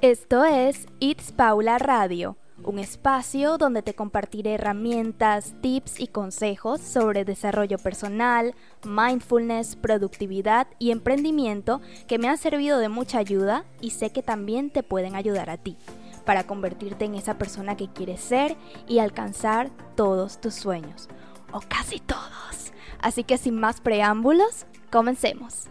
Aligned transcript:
Esto 0.00 0.44
es 0.44 0.86
It's 1.00 1.32
Paula 1.32 1.76
Radio, 1.76 2.36
un 2.62 2.78
espacio 2.78 3.58
donde 3.58 3.82
te 3.82 3.94
compartiré 3.94 4.54
herramientas, 4.54 5.54
tips 5.60 5.98
y 5.98 6.06
consejos 6.06 6.80
sobre 6.80 7.24
desarrollo 7.24 7.78
personal, 7.78 8.54
mindfulness, 8.84 9.74
productividad 9.74 10.68
y 10.78 10.92
emprendimiento 10.92 11.80
que 12.06 12.18
me 12.18 12.28
han 12.28 12.38
servido 12.38 12.78
de 12.78 12.88
mucha 12.88 13.18
ayuda 13.18 13.64
y 13.80 13.90
sé 13.90 14.10
que 14.10 14.22
también 14.22 14.70
te 14.70 14.84
pueden 14.84 15.16
ayudar 15.16 15.50
a 15.50 15.56
ti 15.56 15.76
para 16.24 16.46
convertirte 16.46 17.04
en 17.04 17.16
esa 17.16 17.36
persona 17.36 17.76
que 17.76 17.88
quieres 17.88 18.20
ser 18.20 18.56
y 18.86 19.00
alcanzar 19.00 19.72
todos 19.96 20.40
tus 20.40 20.54
sueños, 20.54 21.08
o 21.50 21.60
casi 21.68 21.98
todos. 21.98 22.72
Así 23.00 23.24
que 23.24 23.36
sin 23.36 23.58
más 23.58 23.80
preámbulos, 23.80 24.66
comencemos. 24.92 25.68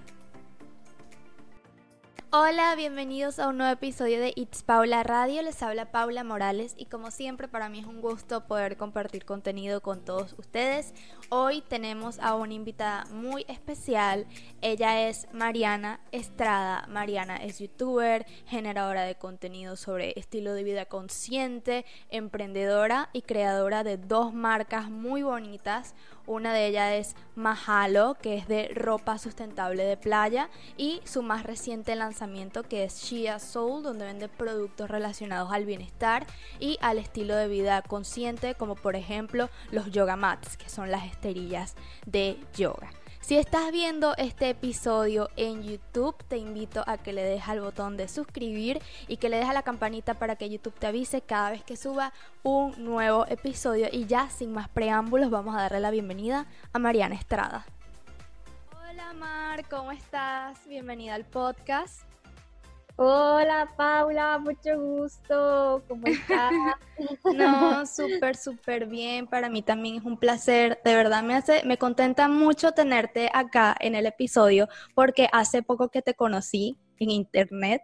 Hola, 2.40 2.76
bienvenidos 2.76 3.40
a 3.40 3.48
un 3.48 3.58
nuevo 3.58 3.74
episodio 3.74 4.20
de 4.20 4.32
It's 4.36 4.62
Paula 4.62 5.02
Radio. 5.02 5.42
Les 5.42 5.64
habla 5.64 5.92
Paula 5.92 6.24
Morales 6.24 6.76
y 6.78 6.86
como 6.86 7.10
siempre 7.10 7.48
para 7.48 7.68
mí 7.68 7.80
es 7.80 7.88
un 7.88 8.00
gusto 8.00 8.46
poder 8.46 8.78
compartir 8.78 9.26
contenido 9.26 9.82
con 9.82 10.06
todos 10.06 10.36
ustedes. 10.38 10.94
Hoy 11.30 11.64
tenemos 11.68 12.20
a 12.20 12.36
una 12.36 12.54
invitada 12.54 13.06
muy 13.06 13.44
especial. 13.48 14.28
Ella 14.62 15.08
es 15.10 15.28
Mariana 15.34 16.00
Estrada. 16.12 16.86
Mariana 16.90 17.38
es 17.38 17.58
youtuber, 17.58 18.28
generadora 18.46 19.02
de 19.02 19.16
contenido 19.16 19.76
sobre 19.76 20.14
estilo 20.16 20.54
de 20.54 20.62
vida 20.62 20.86
consciente, 20.86 21.86
emprendedora 22.12 23.10
y 23.14 23.24
creadora 23.24 23.84
de 23.84 23.98
dos 23.98 24.32
marcas 24.32 24.92
muy 24.92 25.24
bonitas. 25.24 25.96
Una 26.28 26.54
de 26.54 26.68
ellas 26.68 26.94
es 26.94 27.16
Mahalo, 27.36 28.18
que 28.22 28.36
es 28.36 28.50
de 28.50 28.70
ropa 28.76 29.18
sustentable 29.18 29.84
de 29.84 29.96
playa, 29.96 30.50
y 30.76 31.02
su 31.06 31.24
más 31.24 31.44
reciente 31.44 31.96
lanzamiento 31.96 32.64
que 32.64 32.84
es 32.84 33.02
Shia 33.02 33.40
Soul, 33.40 33.82
donde 33.82 34.06
vende 34.06 34.28
productos 34.28 34.90
relacionados 34.90 35.54
al 35.54 35.66
bienestar 35.66 36.28
y 36.60 36.78
al 36.82 36.98
estilo 36.98 37.34
de 37.38 37.48
vida 37.48 37.82
consciente, 37.82 38.56
como 38.56 38.76
por 38.76 38.98
ejemplo 38.98 39.50
los 39.72 39.90
yoga 39.90 40.18
mats, 40.18 40.58
que 40.58 40.68
son 40.68 40.92
las 40.92 41.06
esterillas 41.06 41.76
de 42.06 42.38
yoga. 42.58 42.90
Si 43.28 43.36
estás 43.38 43.74
viendo 43.74 44.16
este 44.16 44.50
episodio 44.50 45.30
en 45.36 45.62
YouTube, 45.62 46.16
te 46.30 46.38
invito 46.38 46.82
a 46.88 46.98
que 46.98 47.12
le 47.12 47.26
des 47.26 47.46
al 47.50 47.60
botón 47.60 47.98
de 47.98 48.08
suscribir 48.08 48.82
y 49.10 49.18
que 49.18 49.28
le 49.28 49.36
des 49.36 49.50
a 49.50 49.52
la 49.52 49.64
campanita 49.64 50.14
para 50.14 50.38
que 50.38 50.50
YouTube 50.50 50.80
te 50.80 50.88
avise 50.88 51.20
cada 51.20 51.52
vez 51.52 51.62
que 51.62 51.76
suba 51.76 52.14
un 52.44 52.82
nuevo 52.82 53.26
episodio. 53.28 53.90
Y 53.92 54.06
ya 54.06 54.30
sin 54.30 54.54
más 54.54 54.70
preámbulos, 54.70 55.30
vamos 55.30 55.58
a 55.58 55.64
darle 55.64 55.82
la 55.82 55.92
bienvenida 55.92 56.46
a 56.72 56.80
Mariana 56.80 57.16
Estrada. 57.16 57.66
Hola 58.90 59.12
Mar, 59.12 59.68
¿cómo 59.68 59.92
estás? 59.92 60.66
Bienvenida 60.66 61.16
al 61.16 61.26
podcast. 61.26 62.04
Hola 63.00 63.72
Paula, 63.78 64.40
mucho 64.40 64.76
gusto, 64.76 65.84
¿cómo 65.88 66.08
estás? 66.08 66.52
no, 67.36 67.86
súper, 67.86 68.36
súper 68.36 68.88
bien, 68.88 69.28
para 69.28 69.50
mí 69.50 69.62
también 69.62 69.98
es 69.98 70.04
un 70.04 70.18
placer, 70.18 70.80
de 70.84 70.96
verdad 70.96 71.22
me 71.22 71.36
hace, 71.36 71.64
me 71.64 71.78
contenta 71.78 72.28
mucho 72.28 72.72
tenerte 72.72 73.30
acá 73.32 73.76
en 73.80 73.94
el 73.94 74.08
episodio 74.08 74.68
porque 74.96 75.30
hace 75.32 75.62
poco 75.62 75.90
que 75.90 76.02
te 76.02 76.16
conocí 76.16 76.76
en 76.98 77.12
internet, 77.12 77.84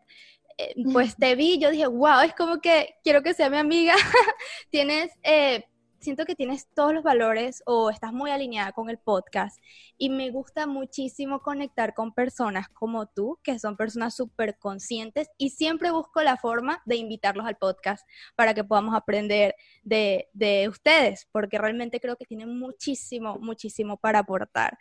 eh, 0.58 0.74
pues 0.92 1.16
te 1.16 1.36
vi, 1.36 1.60
yo 1.60 1.70
dije, 1.70 1.86
wow, 1.86 2.22
es 2.26 2.34
como 2.34 2.60
que 2.60 2.96
quiero 3.04 3.22
que 3.22 3.36
sea 3.36 3.52
mi 3.52 3.58
amiga, 3.58 3.94
tienes... 4.72 5.12
Eh, 5.22 5.64
siento 6.04 6.26
que 6.26 6.36
tienes 6.36 6.68
todos 6.76 6.94
los 6.94 7.04
valores 7.04 7.64
o 7.66 7.90
estás 7.90 8.12
muy 8.12 8.30
alineada 8.30 8.74
con 8.74 8.90
el 8.90 8.98
podcast 8.98 9.58
y 9.98 10.10
me 10.10 10.30
gusta 10.32 10.68
muchísimo 10.68 11.42
conectar 11.42 11.94
con 11.94 12.14
personas 12.14 12.68
como 12.68 13.08
tú, 13.08 13.40
que 13.42 13.58
son 13.58 13.78
personas 13.78 14.14
súper 14.14 14.58
conscientes 14.60 15.30
y 15.38 15.52
siempre 15.52 15.92
busco 15.92 16.22
la 16.22 16.36
forma 16.36 16.82
de 16.86 16.98
invitarlos 16.98 17.46
al 17.46 17.56
podcast 17.56 18.06
para 18.36 18.54
que 18.54 18.66
podamos 18.66 18.96
aprender 18.96 19.56
de, 19.84 20.28
de 20.34 20.68
ustedes, 20.68 21.28
porque 21.32 21.58
realmente 21.58 22.02
creo 22.02 22.18
que 22.18 22.26
tienen 22.26 22.60
muchísimo, 22.60 23.38
muchísimo 23.40 23.98
para 23.98 24.20
aportar. 24.20 24.78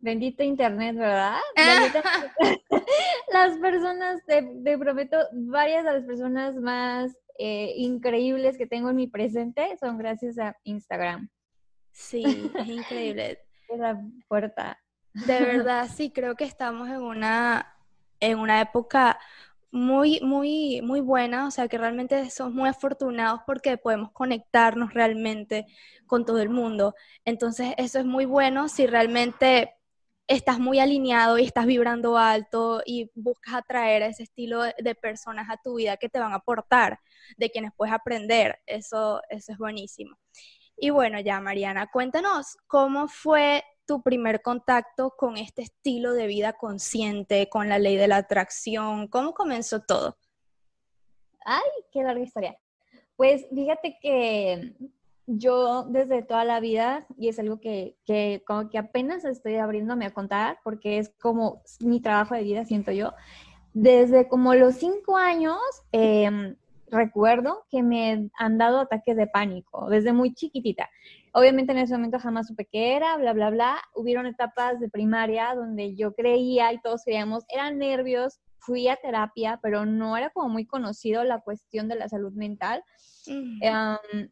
Bendito 0.00 0.42
Internet, 0.42 0.96
¿verdad? 0.96 1.38
las 3.32 3.58
personas, 3.58 4.24
te, 4.26 4.42
te, 4.42 4.78
prometo, 4.78 5.18
varias 5.32 5.84
de 5.84 5.92
las 5.92 6.04
personas 6.04 6.56
más 6.56 7.16
eh, 7.38 7.72
increíbles 7.76 8.58
que 8.58 8.66
tengo 8.66 8.90
en 8.90 8.96
mi 8.96 9.06
presente 9.06 9.76
son 9.78 9.98
gracias 9.98 10.38
a 10.38 10.56
Instagram. 10.64 11.28
Sí, 11.92 12.50
es 12.54 12.68
increíble. 12.68 13.40
es 13.68 13.78
la 13.78 14.00
puerta. 14.28 14.78
De 15.12 15.40
verdad, 15.40 15.88
sí, 15.92 16.10
creo 16.10 16.36
que 16.36 16.44
estamos 16.44 16.88
en 16.88 17.02
una, 17.02 17.76
en 18.20 18.38
una 18.38 18.60
época 18.60 19.18
muy, 19.70 20.20
muy, 20.22 20.80
muy 20.82 21.00
buena, 21.00 21.46
o 21.46 21.50
sea 21.50 21.68
que 21.68 21.78
realmente 21.78 22.30
somos 22.30 22.54
muy 22.54 22.68
afortunados 22.68 23.40
porque 23.46 23.76
podemos 23.78 24.12
conectarnos 24.12 24.94
realmente 24.94 25.66
con 26.06 26.24
todo 26.24 26.40
el 26.40 26.50
mundo. 26.50 26.94
Entonces, 27.24 27.74
eso 27.76 27.98
es 27.98 28.04
muy 28.06 28.24
bueno 28.24 28.68
si 28.68 28.86
realmente 28.86 29.74
estás 30.26 30.58
muy 30.58 30.78
alineado 30.78 31.38
y 31.38 31.44
estás 31.44 31.66
vibrando 31.66 32.18
alto 32.18 32.82
y 32.84 33.10
buscas 33.14 33.54
atraer 33.54 34.02
a 34.02 34.06
ese 34.08 34.24
estilo 34.24 34.62
de 34.62 34.94
personas 34.94 35.48
a 35.50 35.56
tu 35.56 35.76
vida 35.76 35.96
que 35.96 36.08
te 36.10 36.18
van 36.20 36.32
a 36.32 36.36
aportar, 36.36 37.00
de 37.36 37.50
quienes 37.50 37.72
puedes 37.76 37.94
aprender. 37.94 38.58
Eso, 38.66 39.22
eso 39.30 39.52
es 39.52 39.58
buenísimo. 39.58 40.16
Y 40.76 40.90
bueno, 40.90 41.18
ya 41.20 41.40
Mariana, 41.40 41.88
cuéntanos 41.92 42.56
cómo 42.66 43.08
fue 43.08 43.64
tu 43.88 44.02
primer 44.02 44.42
contacto 44.42 45.14
con 45.16 45.38
este 45.38 45.62
estilo 45.62 46.12
de 46.12 46.26
vida 46.26 46.52
consciente, 46.52 47.48
con 47.48 47.68
la 47.68 47.78
ley 47.78 47.96
de 47.96 48.06
la 48.06 48.18
atracción, 48.18 49.08
cómo 49.08 49.32
comenzó 49.32 49.80
todo. 49.80 50.18
Ay, 51.44 51.62
qué 51.90 52.02
larga 52.02 52.22
historia. 52.22 52.58
Pues 53.16 53.46
fíjate 53.52 53.98
que 54.00 54.76
yo 55.26 55.84
desde 55.84 56.22
toda 56.22 56.44
la 56.44 56.60
vida, 56.60 57.06
y 57.16 57.28
es 57.28 57.38
algo 57.38 57.60
que, 57.60 57.96
como 58.46 58.68
que 58.68 58.78
apenas 58.78 59.24
estoy 59.24 59.56
abriéndome 59.56 60.04
a 60.04 60.14
contar, 60.14 60.60
porque 60.62 60.98
es 60.98 61.08
como 61.20 61.62
mi 61.80 62.00
trabajo 62.00 62.34
de 62.34 62.42
vida, 62.42 62.66
siento 62.66 62.92
yo, 62.92 63.14
desde 63.72 64.28
como 64.28 64.54
los 64.54 64.74
cinco 64.76 65.16
años, 65.16 65.58
em, 65.92 66.56
recuerdo 66.90 67.64
que 67.70 67.82
me 67.82 68.30
han 68.38 68.58
dado 68.58 68.80
ataques 68.80 69.16
de 69.16 69.26
pánico, 69.26 69.88
desde 69.88 70.12
muy 70.12 70.34
chiquitita. 70.34 70.88
Obviamente 71.32 71.72
en 71.72 71.78
ese 71.78 71.94
momento 71.94 72.18
jamás 72.18 72.48
supe 72.48 72.66
qué 72.70 72.96
era, 72.96 73.16
bla, 73.16 73.32
bla, 73.32 73.50
bla. 73.50 73.78
Hubieron 73.94 74.26
etapas 74.26 74.80
de 74.80 74.88
primaria 74.88 75.54
donde 75.54 75.94
yo 75.94 76.14
creía 76.14 76.72
y 76.72 76.80
todos 76.80 77.02
creíamos, 77.04 77.44
eran 77.48 77.78
nervios, 77.78 78.40
fui 78.58 78.88
a 78.88 78.96
terapia, 78.96 79.60
pero 79.62 79.86
no 79.86 80.16
era 80.16 80.30
como 80.30 80.48
muy 80.48 80.66
conocido 80.66 81.24
la 81.24 81.40
cuestión 81.40 81.88
de 81.88 81.96
la 81.96 82.08
salud 82.08 82.32
mental 82.32 82.82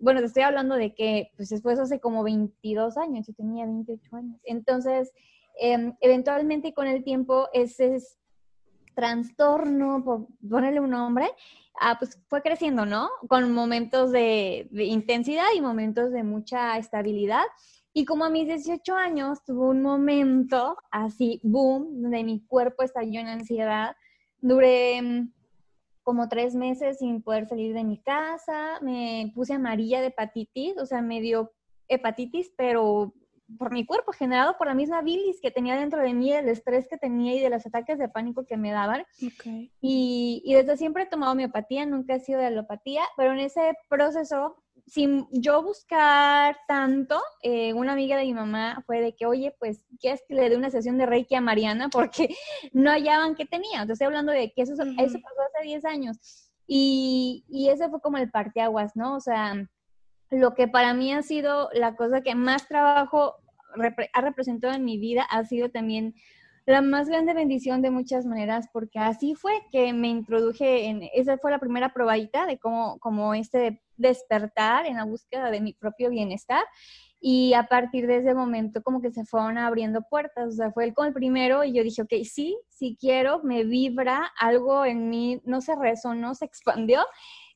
bueno, 0.00 0.20
te 0.20 0.26
estoy 0.26 0.42
hablando 0.42 0.74
de 0.76 0.94
que 0.94 1.30
pues 1.36 1.48
después 1.48 1.78
hace 1.78 2.00
como 2.00 2.22
22 2.22 2.96
años, 2.96 3.26
yo 3.26 3.34
tenía 3.34 3.64
28 3.64 4.16
años. 4.16 4.40
Entonces, 4.44 5.12
em, 5.60 5.94
eventualmente 6.00 6.72
con 6.74 6.86
el 6.86 7.04
tiempo 7.04 7.48
ese 7.52 7.98
trastorno, 8.94 10.02
por 10.04 10.26
ponerle 10.48 10.80
un 10.80 10.90
nombre, 10.90 11.28
ah, 11.80 11.96
pues 11.98 12.20
fue 12.28 12.42
creciendo, 12.42 12.86
¿no? 12.86 13.08
Con 13.28 13.52
momentos 13.52 14.12
de, 14.12 14.68
de, 14.70 14.84
intensidad 14.84 15.46
y 15.54 15.60
momentos 15.60 16.12
de 16.12 16.22
mucha 16.22 16.78
estabilidad. 16.78 17.44
Y 17.92 18.04
como 18.04 18.24
a 18.24 18.30
mis 18.30 18.46
18 18.46 18.94
años 18.94 19.42
tuve 19.44 19.68
un 19.68 19.82
momento 19.82 20.76
así, 20.90 21.40
boom, 21.42 22.02
donde 22.02 22.24
mi 22.24 22.44
cuerpo 22.46 22.82
estalló 22.82 23.20
en 23.20 23.28
ansiedad. 23.28 23.96
Duré 24.40 24.96
em, 24.98 25.32
como 26.02 26.28
tres 26.28 26.54
meses 26.54 26.98
sin 26.98 27.22
poder 27.22 27.48
salir 27.48 27.74
de 27.74 27.84
mi 27.84 27.98
casa, 27.98 28.78
me 28.80 29.32
puse 29.34 29.54
amarilla 29.54 30.00
de 30.00 30.08
hepatitis, 30.08 30.76
o 30.78 30.86
sea, 30.86 31.02
me 31.02 31.20
dio 31.20 31.52
hepatitis, 31.88 32.52
pero 32.56 33.12
por 33.58 33.72
mi 33.72 33.86
cuerpo, 33.86 34.12
generado 34.12 34.56
por 34.58 34.66
la 34.66 34.74
misma 34.74 35.02
bilis 35.02 35.40
que 35.40 35.50
tenía 35.50 35.76
dentro 35.76 36.00
de 36.00 36.14
mí, 36.14 36.32
el 36.32 36.48
estrés 36.48 36.88
que 36.88 36.98
tenía 36.98 37.34
y 37.34 37.40
de 37.40 37.50
los 37.50 37.64
ataques 37.66 37.98
de 37.98 38.08
pánico 38.08 38.44
que 38.44 38.56
me 38.56 38.72
daban. 38.72 39.04
Y, 39.80 40.42
y, 40.44 40.54
desde 40.54 40.76
siempre 40.76 41.04
he 41.04 41.06
tomado 41.06 41.34
miopatía, 41.34 41.86
nunca 41.86 42.14
he 42.14 42.20
sido 42.20 42.40
de 42.40 42.46
alopatía, 42.46 43.02
pero 43.16 43.32
en 43.32 43.40
ese 43.40 43.74
proceso 43.88 44.56
sin 44.86 45.26
yo 45.32 45.62
buscar 45.62 46.56
tanto, 46.68 47.20
eh, 47.42 47.72
una 47.72 47.92
amiga 47.92 48.16
de 48.16 48.24
mi 48.24 48.34
mamá 48.34 48.82
fue 48.86 49.00
de 49.00 49.14
que, 49.14 49.26
oye, 49.26 49.54
pues, 49.58 49.82
¿quieres 49.98 50.22
que 50.28 50.34
le 50.34 50.48
dé 50.48 50.56
una 50.56 50.70
sesión 50.70 50.96
de 50.98 51.06
Reiki 51.06 51.34
a 51.34 51.40
Mariana? 51.40 51.88
Porque 51.92 52.34
no 52.72 52.90
hallaban 52.90 53.34
qué 53.34 53.46
tenía. 53.46 53.82
Entonces, 53.82 53.94
estoy 53.94 54.06
hablando 54.06 54.32
de 54.32 54.52
que 54.52 54.62
eso, 54.62 54.74
eso 54.74 54.84
pasó 55.20 55.40
hace 55.54 55.64
10 55.64 55.84
años. 55.84 56.50
Y, 56.68 57.44
y 57.48 57.68
ese 57.68 57.88
fue 57.88 58.00
como 58.00 58.18
el 58.18 58.30
parteaguas, 58.30 58.96
¿no? 58.96 59.16
O 59.16 59.20
sea, 59.20 59.54
lo 60.30 60.54
que 60.54 60.68
para 60.68 60.94
mí 60.94 61.12
ha 61.12 61.22
sido 61.22 61.68
la 61.72 61.96
cosa 61.96 62.20
que 62.22 62.34
más 62.34 62.68
trabajo 62.68 63.36
ha 64.12 64.20
representado 64.20 64.74
en 64.74 64.84
mi 64.84 64.98
vida 64.98 65.22
ha 65.22 65.44
sido 65.44 65.70
también 65.70 66.14
la 66.66 66.82
más 66.82 67.08
grande 67.08 67.32
bendición 67.32 67.80
de 67.80 67.92
muchas 67.92 68.26
maneras, 68.26 68.68
porque 68.72 68.98
así 68.98 69.36
fue 69.36 69.52
que 69.70 69.92
me 69.92 70.08
introduje 70.08 70.86
en, 70.86 71.08
esa 71.14 71.38
fue 71.38 71.52
la 71.52 71.60
primera 71.60 71.92
probadita 71.92 72.44
de 72.44 72.58
cómo, 72.58 72.98
cómo 72.98 73.34
este 73.34 73.80
despertar 73.96 74.84
en 74.84 74.96
la 74.96 75.04
búsqueda 75.04 75.52
de 75.52 75.60
mi 75.60 75.74
propio 75.74 76.10
bienestar 76.10 76.64
y 77.20 77.54
a 77.54 77.68
partir 77.68 78.06
de 78.08 78.16
ese 78.16 78.34
momento 78.34 78.82
como 78.82 79.00
que 79.00 79.12
se 79.12 79.24
fueron 79.24 79.58
abriendo 79.58 80.02
puertas, 80.02 80.48
o 80.48 80.50
sea, 80.52 80.72
fue 80.72 80.84
el 80.84 80.94
primero 81.14 81.62
y 81.62 81.72
yo 81.72 81.84
dije, 81.84 82.02
ok, 82.02 82.12
sí, 82.24 82.58
sí 82.68 82.96
quiero, 83.00 83.42
me 83.44 83.62
vibra, 83.62 84.32
algo 84.38 84.84
en 84.84 85.08
mí 85.08 85.40
no 85.44 85.60
se 85.60 85.76
resonó, 85.76 86.34
se 86.34 86.44
expandió 86.46 87.00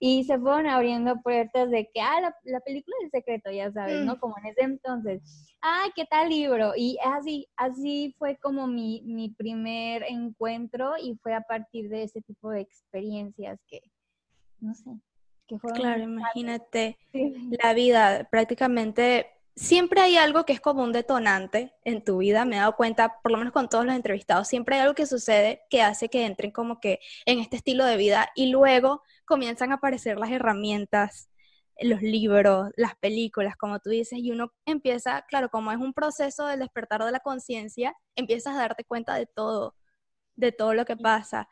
y 0.02 0.25
se 0.25 0.38
fueron 0.38 0.67
abriendo 0.67 1.20
puertas 1.20 1.70
de 1.70 1.91
que, 1.93 2.00
ah, 2.00 2.35
la, 2.44 2.61
película 2.61 2.97
del 3.02 3.11
secreto, 3.11 3.50
ya 3.50 3.70
sabes, 3.70 4.02
¿no? 4.02 4.14
Mm. 4.14 4.19
Como 4.19 4.38
en 4.38 4.47
ese 4.47 4.62
entonces, 4.62 5.23
ah, 5.61 5.85
¿qué 5.94 6.06
tal 6.06 6.31
libro? 6.31 6.73
Y 6.75 6.97
así, 7.05 7.47
así 7.55 8.17
fue 8.19 8.38
como 8.38 8.67
mi, 8.67 9.02
mi 9.05 9.29
primer 9.29 10.05
encuentro 10.05 10.94
y 11.00 11.17
fue 11.23 11.35
a 11.35 11.43
partir 11.43 11.91
de 11.91 12.05
ese 12.05 12.23
tipo 12.23 12.50
de 12.50 12.62
experiencias 12.62 13.61
que, 13.69 13.82
no 14.58 14.75
sé, 14.75 14.91
que 15.47 15.58
fueron... 15.58 15.79
Claro, 15.79 16.03
imagínate 16.03 16.96
la 17.62 17.75
vida 17.75 18.26
prácticamente 18.31 19.26
siempre 19.61 20.00
hay 20.00 20.17
algo 20.17 20.46
que 20.46 20.55
es 20.55 20.61
como 20.61 20.82
un 20.82 20.93
detonante 20.93 21.75
en 21.85 22.03
tu 22.03 22.19
vida, 22.19 22.46
me 22.46 22.56
he 22.56 22.58
dado 22.58 22.76
cuenta, 22.76 23.20
por 23.23 23.32
lo 23.32 23.38
menos 23.38 23.53
con 23.53 23.69
todos 23.69 23.85
los 23.85 23.94
entrevistados, 23.94 24.49
siempre 24.49 24.76
hay 24.76 24.82
algo 24.82 24.94
que 24.94 25.05
sucede 25.05 25.62
que 25.69 25.82
hace 25.82 26.08
que 26.08 26.25
entren 26.25 26.50
como 26.50 26.81
que 26.81 27.00
en 27.26 27.41
este 27.41 27.56
estilo 27.56 27.85
de 27.85 27.99
vida 27.99 28.31
y 28.35 28.46
luego 28.46 29.03
comienzan 29.31 29.73
a 29.73 29.77
aparecer 29.77 30.19
las 30.19 30.31
herramientas, 30.31 31.31
los 31.81 32.03
libros, 32.03 32.71
las 32.77 32.94
películas, 32.97 33.56
como 33.56 33.79
tú 33.79 33.88
dices, 33.88 34.19
y 34.19 34.32
uno 34.32 34.53
empieza, 34.67 35.23
claro, 35.23 35.49
como 35.49 35.73
es 35.73 35.79
un 35.79 35.94
proceso 35.94 36.47
del 36.47 36.59
despertar 36.61 37.03
de 37.05 37.12
la 37.12 37.21
conciencia, 37.21 37.94
empiezas 38.17 38.56
a 38.56 38.61
darte 38.61 38.85
cuenta 38.85 39.15
de 39.15 39.27
todo, 39.27 39.75
de 40.37 40.53
todo 40.53 40.75
lo 40.75 40.85
que 40.85 40.97
pasa. 40.97 41.49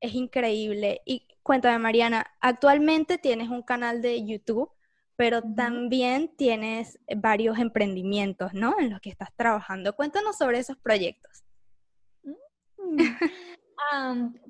Es 0.00 0.14
increíble. 0.14 1.00
Y 1.06 1.26
cuéntame, 1.42 1.78
Mariana, 1.78 2.26
actualmente 2.40 3.18
tienes 3.18 3.48
un 3.48 3.62
canal 3.62 4.02
de 4.02 4.24
YouTube 4.24 4.70
pero 5.16 5.40
también 5.42 6.36
tienes 6.36 6.98
varios 7.16 7.58
emprendimientos, 7.58 8.52
¿no? 8.52 8.78
En 8.78 8.90
los 8.90 9.00
que 9.00 9.08
estás 9.08 9.30
trabajando. 9.34 9.96
Cuéntanos 9.96 10.36
sobre 10.36 10.58
esos 10.58 10.76
proyectos. 10.76 11.42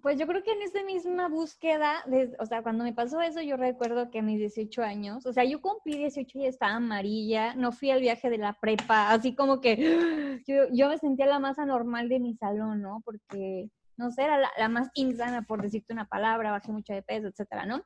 Pues 0.03 0.19
yo 0.19 0.27
creo 0.27 0.43
que 0.43 0.53
en 0.53 0.63
esa 0.63 0.83
misma 0.83 1.29
búsqueda, 1.29 2.05
o 2.39 2.47
sea, 2.47 2.63
cuando 2.63 2.85
me 2.85 2.93
pasó 2.93 3.21
eso, 3.21 3.41
yo 3.43 3.57
recuerdo 3.57 4.11
que 4.11 4.21
a 4.21 4.23
mis 4.23 4.39
18 4.39 4.83
años, 4.83 5.27
o 5.27 5.33
sea, 5.33 5.45
yo 5.45 5.61
cumplí 5.61 5.99
18 5.99 6.39
y 6.39 6.47
estaba 6.47 6.75
amarilla, 6.75 7.55
no 7.55 7.73
fui 7.73 7.91
al 7.91 8.01
viaje 8.01 8.31
de 8.31 8.39
la 8.39 8.55
prepa, 8.55 9.11
así 9.11 9.35
como 9.35 9.61
que 9.61 9.77
yo, 10.47 10.69
yo 10.73 10.89
me 10.89 10.99
sentía 10.99 11.27
la 11.27 11.39
más 11.39 11.59
anormal 11.59 12.09
de 12.09 12.21
mi 12.21 12.35
salón, 12.35 12.83
¿no? 12.83 13.03
Porque, 13.05 13.71
no 13.97 14.11
sé, 14.11 14.23
era 14.25 14.39
la, 14.39 14.51
la 14.57 14.69
más 14.69 14.91
insana, 14.95 15.43
por 15.43 15.63
decirte 15.63 15.93
una 15.93 16.07
palabra, 16.07 16.51
bajé 16.51 16.73
mucho 16.73 16.93
de 16.93 17.03
peso, 17.03 17.29
etcétera, 17.29 17.67
¿no? 17.67 17.85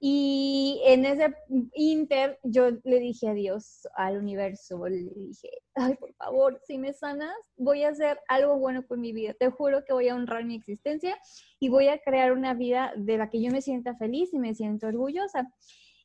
Y 0.00 0.80
en 0.84 1.04
ese 1.04 1.34
inter 1.74 2.38
yo 2.44 2.70
le 2.84 3.00
dije 3.00 3.28
adiós 3.28 3.88
al 3.96 4.16
universo, 4.18 4.86
le 4.86 5.10
dije, 5.16 5.50
ay, 5.74 5.96
por 5.96 6.14
favor, 6.14 6.60
si 6.64 6.78
me 6.78 6.92
sanas, 6.92 7.34
voy 7.56 7.82
a 7.82 7.88
hacer 7.88 8.20
algo 8.28 8.58
bueno 8.58 8.86
con 8.86 9.00
mi 9.00 9.12
vida. 9.12 9.34
Te 9.34 9.50
juro 9.50 9.84
que 9.84 9.92
voy 9.92 10.08
a 10.08 10.14
honrar 10.14 10.44
mi 10.44 10.54
existencia 10.54 11.18
y 11.58 11.68
voy 11.68 11.88
a 11.88 11.98
crear 11.98 12.32
una 12.32 12.54
vida 12.54 12.92
de 12.96 13.18
la 13.18 13.28
que 13.28 13.42
yo 13.42 13.50
me 13.50 13.60
sienta 13.60 13.96
feliz 13.96 14.32
y 14.32 14.38
me 14.38 14.54
siento 14.54 14.86
orgullosa. 14.86 15.48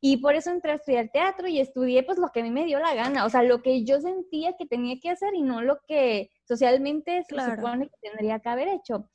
Y 0.02 0.18
por 0.18 0.34
eso 0.34 0.50
entré 0.50 0.72
a 0.72 0.76
estudiar 0.76 1.10
teatro 1.14 1.48
y 1.48 1.60
estudié 1.60 2.04
pues 2.04 2.18
lo 2.18 2.30
que 2.34 2.42
a 2.42 2.44
mí 2.44 2.50
me 2.52 2.66
dio 2.66 2.80
la 2.80 2.96
gana, 2.96 3.26
o 3.26 3.30
sea, 3.30 3.44
lo 3.44 3.62
que 3.62 3.86
yo 3.86 4.02
sentía 4.02 4.54
que 4.58 4.66
tenía 4.66 5.00
que 5.00 5.12
hacer 5.12 5.34
y 5.36 5.44
no 5.44 5.62
lo 5.62 5.80
que 5.88 6.30
socialmente 6.46 7.24
se 7.24 7.36
supone 7.36 7.88
que 7.88 8.10
tendría 8.10 8.40
que 8.40 8.50
haber 8.50 8.68
hecho. 8.70 9.08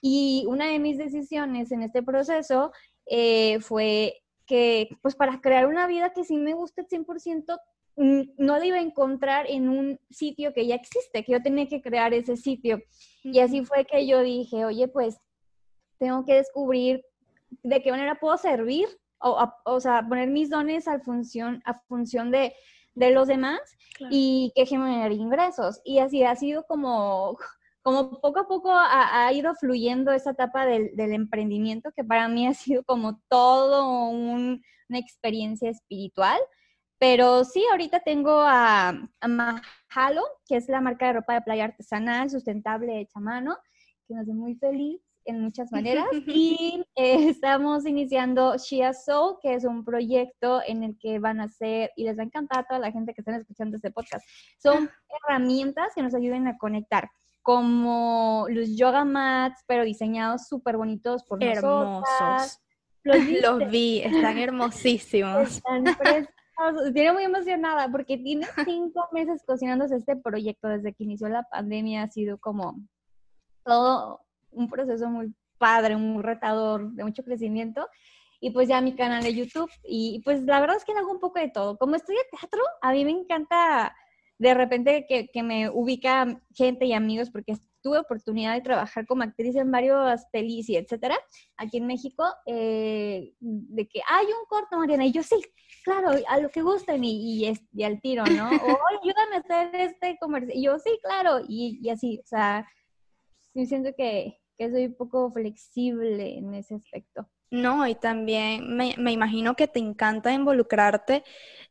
Y 0.00 0.44
una 0.46 0.66
de 0.66 0.78
mis 0.78 0.98
decisiones 0.98 1.72
en 1.72 1.82
este 1.82 2.02
proceso 2.02 2.70
eh, 3.06 3.58
fue 3.60 4.14
que 4.46 4.88
pues 5.02 5.14
para 5.14 5.40
crear 5.40 5.66
una 5.66 5.86
vida 5.86 6.12
que 6.12 6.24
sí 6.24 6.36
me 6.36 6.54
guste 6.54 6.86
100%, 6.86 7.58
mm, 7.96 8.20
no 8.38 8.58
la 8.58 8.66
iba 8.66 8.76
a 8.76 8.82
encontrar 8.82 9.46
en 9.48 9.68
un 9.68 9.98
sitio 10.10 10.52
que 10.52 10.66
ya 10.66 10.74
existe, 10.74 11.24
que 11.24 11.32
yo 11.32 11.42
tenía 11.42 11.66
que 11.66 11.82
crear 11.82 12.14
ese 12.14 12.36
sitio. 12.36 12.80
Y 13.22 13.40
así 13.40 13.64
fue 13.64 13.84
que 13.84 14.06
yo 14.06 14.22
dije, 14.22 14.64
oye, 14.64 14.88
pues 14.88 15.18
tengo 15.98 16.24
que 16.24 16.34
descubrir 16.34 17.04
de 17.62 17.82
qué 17.82 17.90
manera 17.90 18.16
puedo 18.16 18.36
servir, 18.36 18.86
o, 19.18 19.50
o 19.64 19.80
sea, 19.80 20.06
poner 20.06 20.28
mis 20.28 20.50
dones 20.50 20.88
a 20.88 21.00
función, 21.00 21.62
a 21.64 21.74
función 21.88 22.30
de, 22.30 22.54
de 22.96 23.10
los 23.10 23.28
demás 23.28 23.60
y 24.10 24.52
que 24.54 24.66
generar 24.66 25.12
ingresos. 25.12 25.80
Y 25.84 25.98
así 26.00 26.24
ha 26.24 26.34
sido 26.34 26.64
como 26.66 27.38
como 27.86 28.20
poco 28.20 28.40
a 28.40 28.48
poco 28.48 28.72
ha, 28.74 29.32
ido 29.32 29.54
fluyendo 29.54 30.10
esa 30.10 30.32
etapa 30.32 30.66
del, 30.66 30.98
emprendimiento 30.98 31.92
que 31.94 32.02
para 32.02 32.26
mí 32.26 32.44
ha 32.44 32.52
sido 32.52 32.82
como 32.82 33.20
todo 33.28 34.08
una 34.08 34.58
experiencia 34.98 35.70
espiritual. 35.70 36.40
Pero 36.98 37.44
sí, 37.44 37.64
ahorita 37.70 38.00
tengo 38.00 38.40
a, 38.40 38.88
a, 39.20 39.28
Mahalo, 39.28 40.24
que 40.48 40.56
es 40.56 40.68
la 40.68 40.80
marca 40.80 41.06
de 41.06 41.12
ropa 41.12 41.34
de 41.34 41.42
playa 41.42 41.66
artesanal, 41.66 42.28
sustentable, 42.28 42.98
hecha 42.98 43.20
a 43.20 43.22
mano, 43.22 43.56
que 44.08 44.14
nos 44.14 44.22
hace 44.24 44.34
muy 44.34 44.56
feliz 44.56 45.00
en 45.24 45.42
muchas 45.42 45.70
maneras. 45.70 46.06
y 46.26 46.84
eh, 46.96 47.28
estamos 47.28 47.86
iniciando 47.86 48.56
Shia 48.56 48.94
Soul, 48.94 49.36
que 49.40 49.54
es 49.54 49.64
un 49.64 49.84
proyecto 49.84 50.60
en 50.66 50.82
el 50.82 50.98
que 50.98 51.20
van 51.20 51.38
a 51.38 51.46
ser, 51.46 51.92
y 51.94 52.02
les 52.02 52.18
va 52.18 52.22
a 52.22 52.26
encantar 52.26 52.58
a 52.58 52.64
toda 52.64 52.80
la 52.80 52.90
gente 52.90 53.14
que 53.14 53.20
están 53.20 53.36
escuchando 53.36 53.76
este 53.76 53.92
podcast, 53.92 54.26
son 54.58 54.90
herramientas 55.22 55.92
que 55.94 56.02
nos 56.02 56.16
ayuden 56.16 56.48
a 56.48 56.58
conectar 56.58 57.08
como 57.46 58.46
los 58.48 58.76
yoga 58.76 59.04
mats, 59.04 59.62
pero 59.68 59.84
diseñados 59.84 60.48
súper 60.48 60.76
bonitos 60.76 61.22
por 61.22 61.40
Hermosos. 61.44 62.58
Los, 63.04 63.14
vi, 63.70 64.00
están 64.00 64.36
hermosísimos. 64.36 65.50
Están 65.58 65.84
Estoy 65.86 67.12
muy 67.12 67.22
emocionada 67.22 67.88
porque 67.88 68.18
tiene 68.18 68.48
cinco 68.64 69.08
meses 69.12 69.44
cocinándose 69.46 69.94
este 69.94 70.16
proyecto 70.16 70.66
desde 70.66 70.92
que 70.92 71.04
inició 71.04 71.28
la 71.28 71.44
pandemia. 71.44 72.02
Ha 72.02 72.10
sido 72.10 72.36
como 72.38 72.80
todo 73.64 74.22
un 74.50 74.68
proceso 74.68 75.08
muy 75.08 75.32
padre, 75.56 75.96
muy 75.96 76.24
retador, 76.24 76.90
de 76.94 77.04
mucho 77.04 77.22
crecimiento. 77.22 77.86
Y 78.40 78.50
pues 78.50 78.66
ya 78.66 78.80
mi 78.80 78.96
canal 78.96 79.22
de 79.22 79.34
YouTube. 79.34 79.70
Y 79.84 80.20
pues 80.24 80.42
la 80.42 80.58
verdad 80.58 80.78
es 80.78 80.84
que 80.84 80.90
hago 80.90 81.12
un 81.12 81.20
poco 81.20 81.38
de 81.38 81.50
todo. 81.50 81.78
Como 81.78 81.94
estudio 81.94 82.18
teatro, 82.32 82.60
a 82.82 82.90
mí 82.90 83.04
me 83.04 83.12
encanta 83.12 83.94
de 84.38 84.54
repente 84.54 85.06
que, 85.08 85.28
que, 85.28 85.42
me 85.42 85.70
ubica 85.70 86.40
gente 86.54 86.84
y 86.84 86.92
amigos, 86.92 87.30
porque 87.30 87.56
tuve 87.80 87.98
oportunidad 87.98 88.54
de 88.54 88.60
trabajar 88.60 89.06
como 89.06 89.22
actriz 89.22 89.56
en 89.56 89.70
varios 89.70 90.22
pelis 90.32 90.68
y 90.68 90.76
etcétera, 90.76 91.16
aquí 91.56 91.78
en 91.78 91.86
México, 91.86 92.24
eh, 92.46 93.32
de 93.40 93.88
que 93.88 94.00
hay 94.08 94.26
un 94.26 94.46
corto, 94.48 94.76
Mariana, 94.78 95.06
y 95.06 95.12
yo 95.12 95.22
sí, 95.22 95.36
claro, 95.84 96.10
a 96.28 96.38
lo 96.38 96.50
que 96.50 96.62
gusten 96.62 97.04
y, 97.04 97.48
y, 97.72 97.82
al 97.84 98.00
tiro, 98.00 98.24
¿no? 98.24 98.50
O 98.78 98.78
ayúdame 99.00 99.36
a 99.36 99.38
hacer 99.38 99.74
este 99.74 100.18
comercio, 100.20 100.52
y 100.54 100.64
yo 100.64 100.78
sí, 100.78 100.98
claro, 101.02 101.40
y, 101.48 101.78
y 101.82 101.90
así, 101.90 102.20
o 102.22 102.26
sea, 102.26 102.66
sí 103.52 103.66
siento 103.66 103.90
que, 103.96 104.38
que 104.58 104.70
soy 104.70 104.86
un 104.86 104.96
poco 104.96 105.30
flexible 105.30 106.38
en 106.38 106.54
ese 106.54 106.74
aspecto. 106.74 107.28
No, 107.50 107.86
y 107.86 107.94
también 107.94 108.76
me, 108.76 109.12
imagino 109.12 109.54
que 109.54 109.68
te 109.68 109.78
encanta 109.78 110.32
involucrarte 110.32 111.22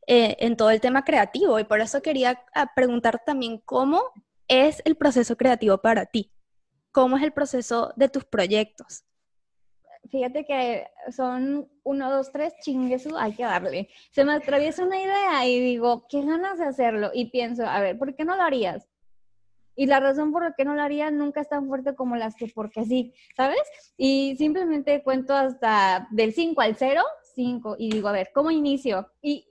eh, 0.07 0.37
en 0.39 0.55
todo 0.55 0.69
el 0.69 0.81
tema 0.81 1.03
creativo 1.03 1.59
y 1.59 1.63
por 1.63 1.81
eso 1.81 2.01
quería 2.01 2.43
ah, 2.53 2.71
preguntar 2.75 3.21
también 3.25 3.59
cómo 3.65 4.01
es 4.47 4.81
el 4.85 4.95
proceso 4.95 5.35
creativo 5.35 5.79
para 5.79 6.05
ti, 6.05 6.31
cómo 6.91 7.17
es 7.17 7.23
el 7.23 7.33
proceso 7.33 7.93
de 7.95 8.09
tus 8.09 8.25
proyectos. 8.25 9.03
Fíjate 10.11 10.45
que 10.45 10.87
son 11.11 11.67
uno, 11.83 12.11
dos, 12.11 12.31
tres, 12.31 12.53
chinguesu, 12.61 13.17
hay 13.17 13.33
que 13.33 13.43
darle. 13.43 13.89
Se 14.11 14.23
me 14.23 14.33
atraviesa 14.33 14.83
una 14.83 15.01
idea 15.01 15.47
y 15.47 15.59
digo, 15.59 16.05
qué 16.07 16.21
ganas 16.21 16.59
de 16.59 16.65
hacerlo. 16.65 17.09
Y 17.11 17.31
pienso, 17.31 17.65
a 17.65 17.79
ver, 17.79 17.97
¿por 17.97 18.15
qué 18.15 18.23
no 18.23 18.35
lo 18.35 18.43
harías? 18.43 18.87
y 19.75 19.85
la 19.85 19.99
razón 19.99 20.31
por 20.31 20.43
la 20.43 20.53
que 20.53 20.65
no 20.65 20.73
lo 20.73 20.81
haría 20.81 21.11
nunca 21.11 21.41
es 21.41 21.49
tan 21.49 21.67
fuerte 21.67 21.95
como 21.95 22.15
las 22.15 22.35
que 22.35 22.47
porque 22.47 22.85
sí, 22.85 23.13
¿sabes? 23.35 23.59
Y 23.97 24.35
simplemente 24.37 25.03
cuento 25.03 25.33
hasta 25.33 26.07
del 26.11 26.33
5 26.33 26.61
al 26.61 26.75
0, 26.75 27.01
5, 27.35 27.75
y 27.77 27.91
digo, 27.91 28.07
a 28.07 28.13
ver, 28.13 28.31
¿cómo 28.33 28.51
inicio? 28.51 29.11
Y, 29.21 29.47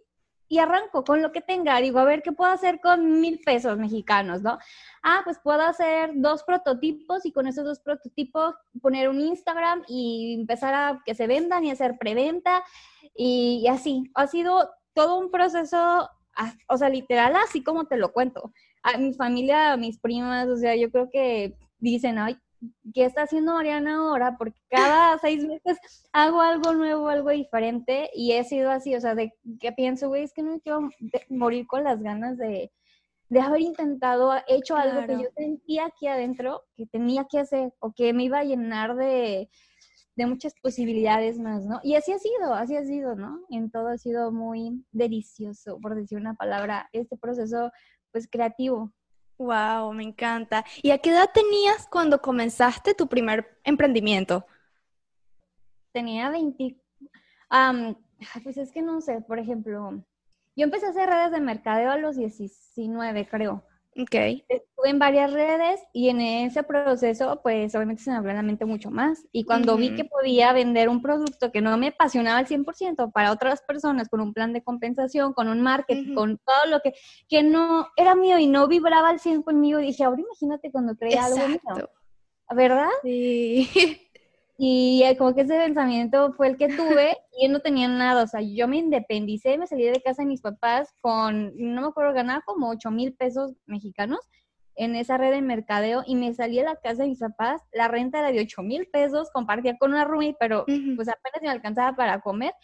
y 0.55 0.59
arranco 0.61 1.03
con 1.03 1.21
lo 1.21 1.33
que 1.33 1.41
tenga, 1.41 1.81
digo, 1.81 1.99
a 1.99 2.05
ver, 2.05 2.23
¿qué 2.23 2.31
puedo 2.31 2.53
hacer 2.53 2.81
con 2.81 3.21
mil 3.21 3.41
pesos 3.45 3.77
mexicanos, 3.77 4.41
no? 4.41 4.57
Ah, 5.03 5.23
pues 5.25 5.41
puedo 5.43 5.63
hacer 5.63 6.13
dos 6.15 6.45
prototipos 6.45 7.27
y 7.27 7.33
con 7.33 7.49
esos 7.49 7.65
dos 7.65 7.81
prototipos 7.81 8.55
poner 8.81 9.09
un 9.09 9.21
Instagram 9.21 9.83
y 9.89 10.37
empezar 10.39 10.73
a 10.73 11.03
que 11.05 11.17
se 11.17 11.27
vendan 11.27 11.65
y 11.65 11.73
hacer 11.73 11.97
preventa 11.99 12.63
y, 13.17 13.63
y 13.65 13.67
así. 13.67 14.05
Ha 14.15 14.29
sido 14.29 14.71
todo 14.93 15.19
un 15.19 15.33
proceso, 15.33 15.77
ah, 16.37 16.53
o 16.69 16.79
sea, 16.79 16.89
literal, 16.89 17.35
así 17.35 17.65
como 17.65 17.87
te 17.87 17.97
lo 17.97 18.13
cuento 18.13 18.53
a 18.85 18.97
mi 18.97 19.13
familia, 19.13 19.73
a 19.73 19.77
mis 19.77 19.99
primas, 19.99 20.47
o 20.47 20.57
sea, 20.57 20.77
yo 20.77 20.89
creo 20.93 21.11
que 21.11 21.57
dicen, 21.79 22.17
ay, 22.19 22.39
¿qué 22.93 23.05
está 23.05 23.23
haciendo 23.23 23.55
Mariana 23.55 23.97
ahora? 23.97 24.37
Porque 24.39 24.61
cada 24.69 25.19
seis 25.21 25.45
meses 25.45 25.79
hago 26.13 26.41
algo 26.41 26.75
nuevo, 26.75 27.09
algo 27.09 27.31
diferente, 27.31 28.11
y 28.15 28.33
he 28.33 28.45
sido 28.45 28.71
así, 28.71 28.95
o 28.95 29.01
sea, 29.01 29.15
de 29.15 29.33
que 29.61 29.73
pienso, 29.73 30.09
güey, 30.09 30.25
es 30.25 30.33
que 30.33 30.43
no 30.43 30.53
me 30.53 30.61
quiero 30.61 30.89
morir 31.29 31.67
con 31.67 31.85
las 31.85 32.03
ganas 32.03 32.37
de, 32.37 32.71
de 33.29 33.41
haber 33.41 33.61
intentado, 33.61 34.33
hecho 34.47 34.77
algo 34.77 35.07
que 35.07 35.23
yo 35.23 35.29
sentía 35.37 35.87
aquí 35.87 36.07
adentro 36.07 36.63
que 36.77 36.87
tenía 36.87 37.27
que 37.31 37.39
hacer, 37.39 37.73
o 37.81 37.93
que 37.93 38.13
me 38.13 38.25
iba 38.25 38.39
a 38.39 38.45
llenar 38.45 38.97
de, 38.97 39.49
de 40.17 40.27
muchas 40.27 40.55
posibilidades 40.63 41.39
más, 41.39 41.65
¿no? 41.65 41.81
Y 41.83 41.97
así 41.97 42.13
ha 42.13 42.19
sido, 42.19 42.55
así 42.55 42.77
ha 42.77 42.85
sido, 42.85 43.17
¿no? 43.17 43.41
En 43.51 43.71
todo 43.71 43.89
ha 43.89 43.99
sido 43.99 44.31
muy 44.31 44.85
delicioso, 44.93 45.79
por 45.81 45.95
decir 45.95 46.19
una 46.19 46.35
palabra, 46.35 46.89
este 46.93 47.17
proceso, 47.17 47.71
pues, 48.13 48.29
creativo. 48.31 48.93
Wow, 49.39 49.93
me 49.93 50.05
encanta. 50.05 50.65
¿Y 50.83 50.91
a 50.91 50.99
qué 50.99 51.11
edad 51.11 51.31
tenías 51.33 51.87
cuando 51.89 52.21
comenzaste 52.21 52.95
tu 52.95 53.09
primer 53.09 53.59
emprendimiento? 53.65 54.47
Tenía 55.93 56.31
20, 56.31 56.77
pues 58.43 58.57
es 58.57 58.73
que 58.73 58.83
no 58.83 59.01
sé, 59.01 59.21
por 59.21 59.39
ejemplo, 59.39 60.05
yo 60.57 60.65
empecé 60.65 60.87
a 60.87 60.91
hacer 60.91 61.09
redes 61.09 61.33
de 61.33 61.41
mercadeo 61.41 61.91
a 61.91 61.99
los 61.99 62.17
19, 62.17 63.29
creo. 63.29 63.65
Ok. 63.97 64.15
Estuve 64.49 64.91
en 64.91 64.99
varias 64.99 65.33
redes 65.33 65.81
y 65.93 66.09
en 66.09 66.21
ese 66.21 66.63
proceso, 66.65 67.41
pues 67.43 67.75
obviamente 67.75 68.03
se 68.03 68.11
me 68.11 68.17
abrió 68.17 68.35
la 68.35 68.43
mente 68.43 68.65
mucho 68.65 68.91
más. 68.91 69.27
Y 69.31 69.45
cuando 69.45 69.77
vi 69.77 69.95
que 69.95 70.05
podía 70.05 70.53
vender 70.53 70.89
un 70.89 71.01
producto 71.01 71.53
que 71.53 71.61
no 71.61 71.77
me 71.79 71.89
apasionaba 71.89 72.39
al 72.39 72.47
100% 72.47 73.13
para 73.13 73.33
otras 73.33 73.63
personas, 73.63 74.09
con 74.09 74.21
un 74.21 74.33
plan 74.33 74.53
de 74.53 74.63
compensación, 74.63 75.33
con 75.33 75.49
un 75.49 75.63
marketing, 75.63 76.15
con 76.15 76.39
todo 76.39 76.71
lo 76.71 76.81
que, 76.81 76.95
que 77.29 77.43
no 77.43 77.89
era 77.97 78.15
mío 78.15 78.39
y 78.39 78.47
no 78.47 78.67
vibraba 78.67 79.11
al 79.11 79.21
100 79.21 79.43
conmigo, 79.43 79.79
dije, 79.79 80.05
ahora 80.05 80.23
imagínate 80.23 80.73
cuando 80.73 80.97
creé 80.97 81.19
algo 81.19 81.49
mío. 81.49 81.91
¿Verdad? 82.55 82.91
Sí. 83.03 83.69
Y 84.57 85.03
eh, 85.03 85.17
como 85.17 85.35
que 85.35 85.43
ese 85.43 85.57
pensamiento 85.57 86.33
fue 86.35 86.49
el 86.49 86.57
que 86.57 86.69
tuve 86.69 87.17
y 87.39 87.49
no 87.49 87.61
tenía 87.61 87.89
nada, 87.89 88.23
o 88.23 88.27
sea, 88.27 88.41
yo 88.41 88.69
me 88.69 88.77
independicé, 88.77 89.59
me 89.59 89.67
salí 89.67 89.85
de 89.85 90.01
casa 90.01 90.23
de 90.23 90.29
mis 90.29 90.43
papás 90.43 90.95
con, 91.01 91.53
no 91.57 91.81
me 91.83 91.89
acuerdo, 91.89 92.13
ganaba 92.13 92.43
como 92.47 92.71
8 92.71 92.91
mil 92.91 93.15
pesos 93.15 93.53
mexicanos 93.67 94.21
en 94.77 94.97
esa 94.97 95.19
red 95.19 95.31
de 95.31 95.41
mercadeo 95.41 96.03
y 96.07 96.17
me 96.17 96.35
salí 96.35 96.57
de 96.57 96.65
la 96.65 96.77
casa 96.77 97.03
de 97.03 97.09
mis 97.09 97.21
papás, 97.21 97.63
la 97.73 97.89
renta 97.89 98.21
era 98.21 98.33
de 98.33 98.41
8 98.41 98.63
mil 98.63 98.87
pesos, 98.87 99.31
compartía 99.33 99.77
con 99.79 99.93
una 99.93 100.05
roommate, 100.05 100.37
pero 100.39 100.65
pues 100.97 101.09
apenas 101.09 101.43
me 101.43 101.49
alcanzaba 101.49 101.97
para 101.97 102.21
comer 102.21 102.55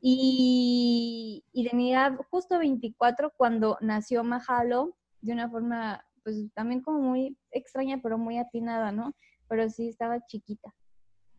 y, 0.00 1.44
y 1.52 1.68
tenía 1.68 2.16
justo 2.30 2.58
24 2.58 3.32
cuando 3.36 3.78
nació 3.80 4.24
Mahalo 4.24 4.96
de 5.20 5.32
una 5.32 5.48
forma 5.48 6.04
pues 6.22 6.36
también 6.54 6.82
como 6.82 7.00
muy 7.00 7.36
extraña, 7.50 7.98
pero 8.02 8.18
muy 8.18 8.38
atinada, 8.38 8.92
¿no? 8.92 9.14
Pero 9.48 9.68
sí 9.70 9.88
estaba 9.88 10.24
chiquita 10.26 10.72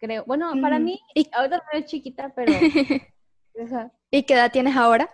creo. 0.01 0.25
Bueno, 0.25 0.51
para 0.61 0.79
mí, 0.79 0.99
¿Y? 1.15 1.29
ahora 1.31 1.63
es 1.71 1.85
chiquita, 1.85 2.33
pero... 2.35 2.51
¿Y 4.09 4.23
qué 4.23 4.33
edad 4.33 4.51
tienes 4.51 4.75
ahora? 4.75 5.09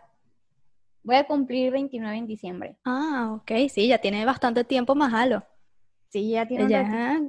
Voy 1.04 1.18
a 1.18 1.28
cumplir 1.28 1.72
29 1.72 2.18
en 2.18 2.28
diciembre. 2.28 2.78
Ah, 2.86 3.34
ok, 3.36 3.70
sí, 3.70 3.88
ya 3.88 4.00
tiene 4.00 4.26
bastante 4.26 4.64
tiempo 4.64 4.96
más 4.96 5.14
halo. 5.14 5.44
Sí, 6.10 6.32
ya 6.32 6.48
tiene 6.48 6.70
ya. 6.70 7.20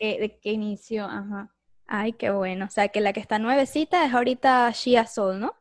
De, 0.00 0.38
que, 0.40 0.52
inició, 0.52 1.06
ajá. 1.06 1.54
Ay, 1.86 2.12
qué 2.12 2.30
bueno. 2.30 2.66
O 2.66 2.70
sea, 2.70 2.88
que 2.88 3.00
la 3.00 3.12
que 3.12 3.20
está 3.20 3.38
nuevecita 3.38 4.04
es 4.04 4.12
ahorita 4.12 4.70
Shia 4.70 5.06
Soul, 5.06 5.40
¿no? 5.40 5.54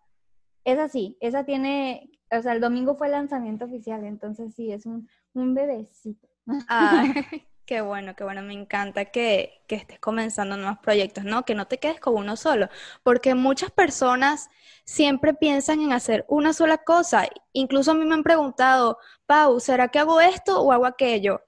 Esa 0.65 0.89
sí, 0.89 1.17
esa 1.21 1.45
tiene, 1.45 2.09
o 2.29 2.41
sea, 2.41 2.51
el 2.51 2.59
domingo 2.59 2.95
fue 2.95 3.07
el 3.07 3.13
lanzamiento 3.13 3.65
oficial, 3.65 4.03
entonces 4.03 4.53
sí, 4.53 4.71
es 4.71 4.85
un, 4.85 5.07
un 5.33 5.53
bebecito. 5.53 6.27
Ah, 6.67 7.03
Qué 7.67 7.81
bueno, 7.81 8.15
qué 8.15 8.23
bueno, 8.23 8.41
me 8.43 8.53
encanta 8.53 9.03
que, 9.03 9.61
que, 9.67 9.75
estés 9.75 9.99
comenzando 9.99 10.55
nuevos 10.55 10.79
proyectos, 10.79 11.25
¿no? 11.25 11.43
Que 11.43 11.53
no 11.53 11.67
te 11.67 11.79
quedes 11.79 11.99
con 11.99 12.15
uno 12.15 12.37
solo, 12.37 12.69
porque 13.03 13.35
muchas 13.35 13.71
personas 13.71 14.49
siempre 14.85 15.33
piensan 15.33 15.81
en 15.81 15.91
hacer 15.91 16.23
una 16.29 16.53
sola 16.53 16.77
cosa. 16.77 17.27
Incluso 17.51 17.91
a 17.91 17.93
mí 17.93 18.05
me 18.05 18.13
han 18.13 18.23
preguntado, 18.23 18.99
Pau, 19.25 19.59
¿será 19.59 19.89
que 19.89 19.99
hago 19.99 20.21
esto 20.21 20.61
o 20.61 20.71
hago 20.71 20.85
aquello? 20.85 21.41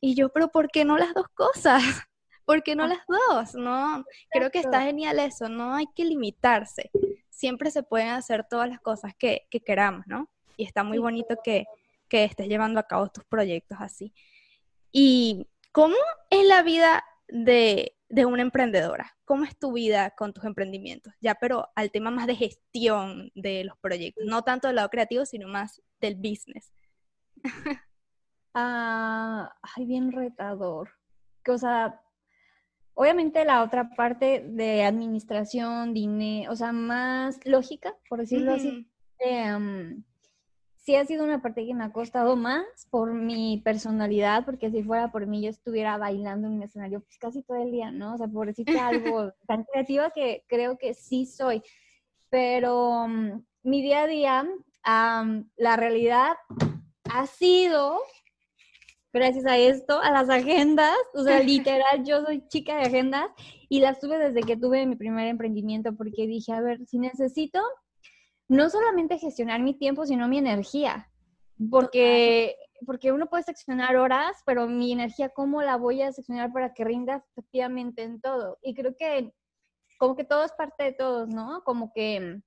Y 0.00 0.16
yo, 0.16 0.30
pero 0.30 0.48
¿por 0.48 0.70
qué 0.72 0.84
no 0.84 0.98
las 0.98 1.14
dos 1.14 1.28
cosas? 1.34 1.82
¿Por 2.44 2.64
qué 2.64 2.74
no 2.74 2.88
las 2.88 3.06
dos? 3.06 3.54
No, 3.54 4.04
creo 4.30 4.50
que 4.50 4.58
está 4.58 4.82
genial 4.82 5.20
eso, 5.20 5.48
no 5.48 5.76
hay 5.76 5.86
que 5.94 6.04
limitarse. 6.04 6.90
Siempre 7.30 7.70
se 7.70 7.84
pueden 7.84 8.08
hacer 8.08 8.44
todas 8.50 8.68
las 8.68 8.80
cosas 8.80 9.12
que, 9.16 9.46
que 9.50 9.60
queramos, 9.60 10.04
¿no? 10.08 10.28
Y 10.56 10.64
está 10.64 10.82
muy 10.82 10.98
bonito 10.98 11.36
que, 11.44 11.66
que 12.08 12.24
estés 12.24 12.48
llevando 12.48 12.80
a 12.80 12.88
cabo 12.88 13.08
tus 13.08 13.24
proyectos 13.24 13.78
así. 13.80 14.12
¿Y 14.96 15.48
cómo 15.72 15.96
es 16.30 16.46
la 16.46 16.62
vida 16.62 17.04
de, 17.26 17.96
una 18.08 18.42
emprendedora? 18.42 19.12
¿Cómo 19.24 19.42
es 19.42 19.58
tu 19.58 19.72
vida 19.72 20.10
con 20.10 20.32
tus 20.32 20.44
emprendimientos? 20.44 21.12
Ya, 21.20 21.34
pero 21.34 21.68
al 21.74 21.90
tema 21.90 22.12
más 22.12 22.28
de 22.28 22.36
gestión 22.36 23.32
de 23.34 23.64
los 23.64 23.76
proyectos, 23.78 24.24
no 24.24 24.42
tanto 24.42 24.68
del 24.68 24.76
lado 24.76 24.90
creativo, 24.90 25.26
sino 25.26 25.48
más 25.48 25.82
del 26.00 26.14
business. 26.14 26.72
ah, 28.54 29.52
ay, 29.76 29.84
bien 29.84 30.12
retador. 30.12 30.90
O 31.48 31.58
sea, 31.58 32.00
obviamente 32.94 33.44
la 33.44 33.64
otra 33.64 33.90
parte 33.96 34.44
de 34.46 34.84
administración, 34.84 35.92
dinero, 35.92 36.52
o 36.52 36.56
sea, 36.56 36.70
más 36.70 37.40
lógica, 37.44 37.96
por 38.08 38.20
decirlo 38.20 38.54
así, 38.54 38.88
sí 40.84 40.96
ha 40.96 41.06
sido 41.06 41.24
una 41.24 41.40
parte 41.40 41.66
que 41.66 41.74
me 41.74 41.84
ha 41.84 41.92
costado 41.92 42.36
más 42.36 42.64
por 42.90 43.14
mi 43.14 43.60
personalidad, 43.64 44.44
porque 44.44 44.70
si 44.70 44.82
fuera 44.82 45.10
por 45.10 45.26
mí 45.26 45.42
yo 45.42 45.48
estuviera 45.48 45.96
bailando 45.96 46.46
en 46.46 46.54
un 46.54 46.62
escenario 46.62 47.00
pues 47.00 47.16
casi 47.18 47.42
todo 47.42 47.56
el 47.62 47.72
día, 47.72 47.90
¿no? 47.90 48.14
O 48.14 48.18
sea, 48.18 48.28
por 48.28 48.46
decirte 48.46 48.78
algo 48.78 49.32
tan 49.46 49.64
creativa 49.64 50.10
que 50.10 50.44
creo 50.46 50.76
que 50.76 50.92
sí 50.92 51.24
soy. 51.24 51.62
Pero 52.28 53.08
mm, 53.08 53.42
mi 53.62 53.82
día 53.82 54.02
a 54.02 54.06
día, 54.06 54.46
la 55.56 55.76
realidad 55.76 56.34
ha 57.10 57.26
sido, 57.26 57.98
gracias 59.10 59.46
a 59.46 59.56
esto, 59.56 60.02
a 60.02 60.10
las 60.10 60.28
agendas, 60.28 60.94
o 61.14 61.22
sea, 61.22 61.40
literal, 61.40 62.04
yo 62.04 62.22
soy 62.26 62.46
chica 62.48 62.76
de 62.76 62.82
agendas 62.82 63.30
y 63.70 63.80
las 63.80 64.00
tuve 64.00 64.18
desde 64.18 64.42
que 64.42 64.58
tuve 64.58 64.84
mi 64.84 64.96
primer 64.96 65.28
emprendimiento, 65.28 65.96
porque 65.96 66.26
dije, 66.26 66.52
a 66.52 66.60
ver, 66.60 66.84
si 66.86 66.98
necesito 66.98 67.62
no 68.54 68.70
solamente 68.70 69.18
gestionar 69.18 69.60
mi 69.60 69.74
tiempo, 69.74 70.06
sino 70.06 70.28
mi 70.28 70.38
energía, 70.38 71.10
porque, 71.70 72.56
porque 72.86 73.12
uno 73.12 73.26
puede 73.26 73.42
seccionar 73.42 73.96
horas, 73.96 74.42
pero 74.46 74.66
mi 74.66 74.92
energía, 74.92 75.28
¿cómo 75.28 75.62
la 75.62 75.76
voy 75.76 76.02
a 76.02 76.12
seccionar 76.12 76.52
para 76.52 76.72
que 76.72 76.84
rinda 76.84 77.24
efectivamente 77.32 78.02
en 78.02 78.20
todo? 78.20 78.58
Y 78.62 78.74
creo 78.74 78.94
que 78.96 79.34
como 79.98 80.16
que 80.16 80.24
todo 80.24 80.44
es 80.44 80.52
parte 80.52 80.84
de 80.84 80.92
todos, 80.92 81.28
¿no? 81.28 81.62
Como 81.64 81.92
que 81.92 82.40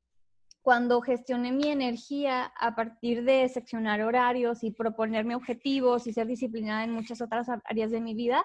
cuando 0.62 1.02
gestioné 1.02 1.52
mi 1.52 1.70
energía 1.70 2.52
a 2.60 2.76
partir 2.76 3.24
de 3.24 3.48
seccionar 3.48 4.02
horarios 4.02 4.64
y 4.64 4.72
proponerme 4.72 5.36
objetivos 5.36 6.08
y 6.08 6.14
ser 6.14 6.28
disciplinada 6.28 6.84
en 6.84 6.92
muchas 6.92 7.22
otras 7.22 7.48
áreas 7.66 7.92
de 7.92 8.02
mi 8.02 8.14
vida, 8.14 8.44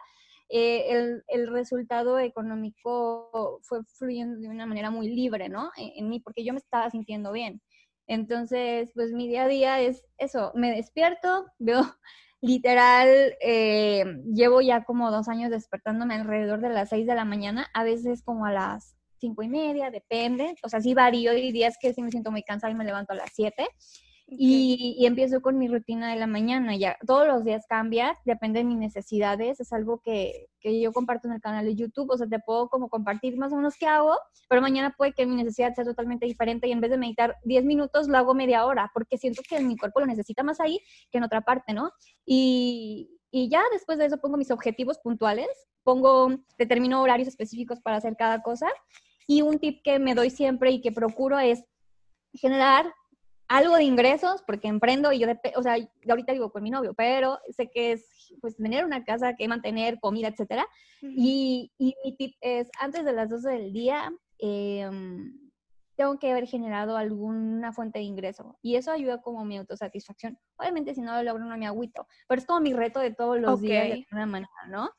eh, 0.55 1.23
el, 1.29 1.47
resultado 1.49 2.19
económico 2.19 3.59
fue 3.63 3.83
fluyendo 3.85 4.39
de 4.39 4.49
una 4.49 4.67
manera 4.67 4.91
muy 4.91 5.09
libre, 5.09 5.49
¿no? 5.49 5.71
En, 5.79 6.11
mí, 6.11 6.21
porque 6.21 6.45
yo 6.45 6.53
me 6.53 6.59
estaba 6.59 6.91
sintiendo 6.91 7.33
bien. 7.33 7.63
Entonces, 8.07 8.91
pues 8.95 9.13
mi 9.13 9.29
día 9.29 9.45
a 9.45 9.49
día 9.49 9.81
es 9.81 10.05
eso, 10.19 10.53
me 10.55 10.71
despierto, 10.71 11.47
veo 11.59 11.83
literal, 12.43 13.09
eh, 13.41 14.05
llevo 14.35 14.61
ya 14.61 14.85
como 14.85 15.11
dos 15.11 15.29
años 15.29 15.51
despertándome 15.51 16.17
alrededor 16.17 16.61
de 16.61 16.69
las 16.69 16.91
seis 16.91 17.07
de 17.07 17.15
la 17.15 17.25
mañana, 17.25 17.71
a 17.73 17.83
veces 17.83 18.23
como 18.23 18.45
a 18.45 18.53
las 18.53 18.95
cinco 19.19 19.43
y 19.43 19.49
media, 19.49 19.91
depende, 19.91 20.55
o 20.63 20.69
sea, 20.69 20.83
sí 20.83 20.93
varío, 20.93 21.31
hay 21.31 21.51
días 21.51 21.79
que 21.81 21.95
sí 21.95 22.03
me 22.03 22.11
siento 22.11 22.31
muy 22.31 22.43
cansada 22.43 22.71
y 22.71 22.77
me 22.77 22.85
levanto 22.85 23.15
a 23.15 23.17
las 23.17 23.33
siete, 24.37 24.99
y, 24.99 25.07
empiezo 25.07 25.41
con 25.41 25.59
mi 25.59 25.69
rutina 25.69 26.11
de 26.11 26.17
la 26.17 26.27
mañana. 26.27 26.77
Ya 26.77 26.97
todos 27.07 27.27
los 27.27 27.45
días 27.45 27.65
cambia, 27.69 28.19
depende 28.25 28.61
de 28.61 28.65
mis 28.65 28.79
necesidades. 28.79 29.61
Es 29.61 29.73
algo 29.73 30.01
que, 30.01 30.49
que, 30.61 30.81
yo 30.81 30.93
comparto 30.93 31.29
en 31.29 31.35
el 31.35 31.41
canal 31.41 31.65
de 31.65 31.75
YouTube. 31.75 32.11
O 32.11 32.17
sea, 32.17 32.27
te 32.27 32.39
puedo 32.39 32.69
como 32.69 32.89
compartir 32.89 33.37
más 33.37 33.53
o 33.53 33.57
menos 33.57 33.77
qué 33.79 33.87
hago, 33.87 34.17
pero 34.49 34.63
mañana 34.63 34.95
puede 34.97 35.13
que 35.13 35.27
mi 35.27 35.37
necesidad 35.37 35.75
sea 35.75 35.85
totalmente 35.85 36.27
diferente 36.27 36.69
y 36.69 36.73
en 36.73 36.81
vez 36.81 36.91
de 36.91 36.99
meditar 36.99 37.37
10 37.45 37.65
minutos, 37.65 38.09
lo 38.09 38.19
hago 38.19 38.35
media 38.35 38.67
hora, 38.67 38.91
porque 38.95 39.19
siento 39.19 39.43
que 39.49 39.61
mi 39.61 39.77
cuerpo 39.77 40.01
lo 40.01 40.07
necesita 40.07 40.43
más 40.43 40.61
ahí 40.61 40.81
que 41.11 41.19
en 41.19 41.25
otra 41.25 41.41
parte, 41.43 41.73
¿no? 41.73 41.91
Y, 42.25 43.19
y 43.31 43.49
ya 43.49 43.63
después 43.73 43.99
de 43.99 44.07
eso 44.07 44.19
pongo 44.19 44.37
mis 44.37 44.51
objetivos 44.51 44.99
puntuales, 44.99 45.49
pongo, 45.83 46.37
determino 46.59 47.03
horarios 47.03 47.29
específicos 47.29 47.81
para 47.81 47.97
hacer 47.97 48.17
cada 48.17 48.43
cosa. 48.43 48.69
Y 49.27 49.43
un 49.43 49.59
tip 49.59 49.83
que 49.83 49.99
me 49.99 50.15
doy 50.15 50.31
siempre 50.31 50.71
y 50.71 50.81
que 50.81 50.93
procuro 50.93 51.39
es 51.39 51.65
generar 52.35 52.93
algo 53.53 53.77
de 53.77 53.85
ingresos 53.85 54.43
porque 54.47 54.69
emprendo 54.69 55.13
y 55.13 55.19
yo, 55.19 55.29
o 55.57 55.63
sea, 55.63 55.77
ahorita 56.09 56.33
vivo 56.33 56.51
con 56.51 56.63
mi 56.63 56.71
novio, 56.71 56.95
pero 56.95 57.39
sé 57.51 57.71
que 57.71 57.93
es 57.93 58.33
pues 58.41 58.57
tener 58.57 58.85
una 58.85 59.05
casa 59.05 59.35
que 59.35 59.47
mantener, 59.47 60.01
comida, 60.01 60.29
etcétera. 60.29 60.67
y, 61.03 61.71
y, 61.77 61.95
mi 62.03 62.17
tip 62.17 62.35
es, 62.41 62.71
antes 62.81 63.05
de 63.05 63.13
las 63.13 63.29
12 63.29 63.51
del 63.51 63.73
día, 63.73 64.11
em, 64.39 65.39
tengo 65.97 66.19
que 66.19 66.31
haber 66.31 66.47
generado 66.47 66.97
alguna 66.97 67.73
fuente 67.73 67.99
de 67.99 68.07
ingreso. 68.07 68.59
Y 68.63 68.77
eso 68.77 68.91
ayuda 68.91 69.21
como 69.21 69.45
mi 69.45 69.59
autosatisfacción. 69.59 70.39
Obviamente, 70.57 70.95
si 70.95 71.03
no 71.03 71.15
lo 71.15 71.23
logro, 71.23 71.45
no 71.45 71.59
me 71.59 71.67
agüito. 71.67 72.07
Pero 72.27 72.41
es 72.41 72.47
como 72.47 72.61
mi 72.61 72.73
reto 72.73 73.01
de 73.01 73.13
todos 73.13 73.39
los 73.39 73.61
días 73.61 73.89
de 73.89 73.93
alguna 73.93 74.27
manera, 74.27 74.67
¿no? 74.69 74.91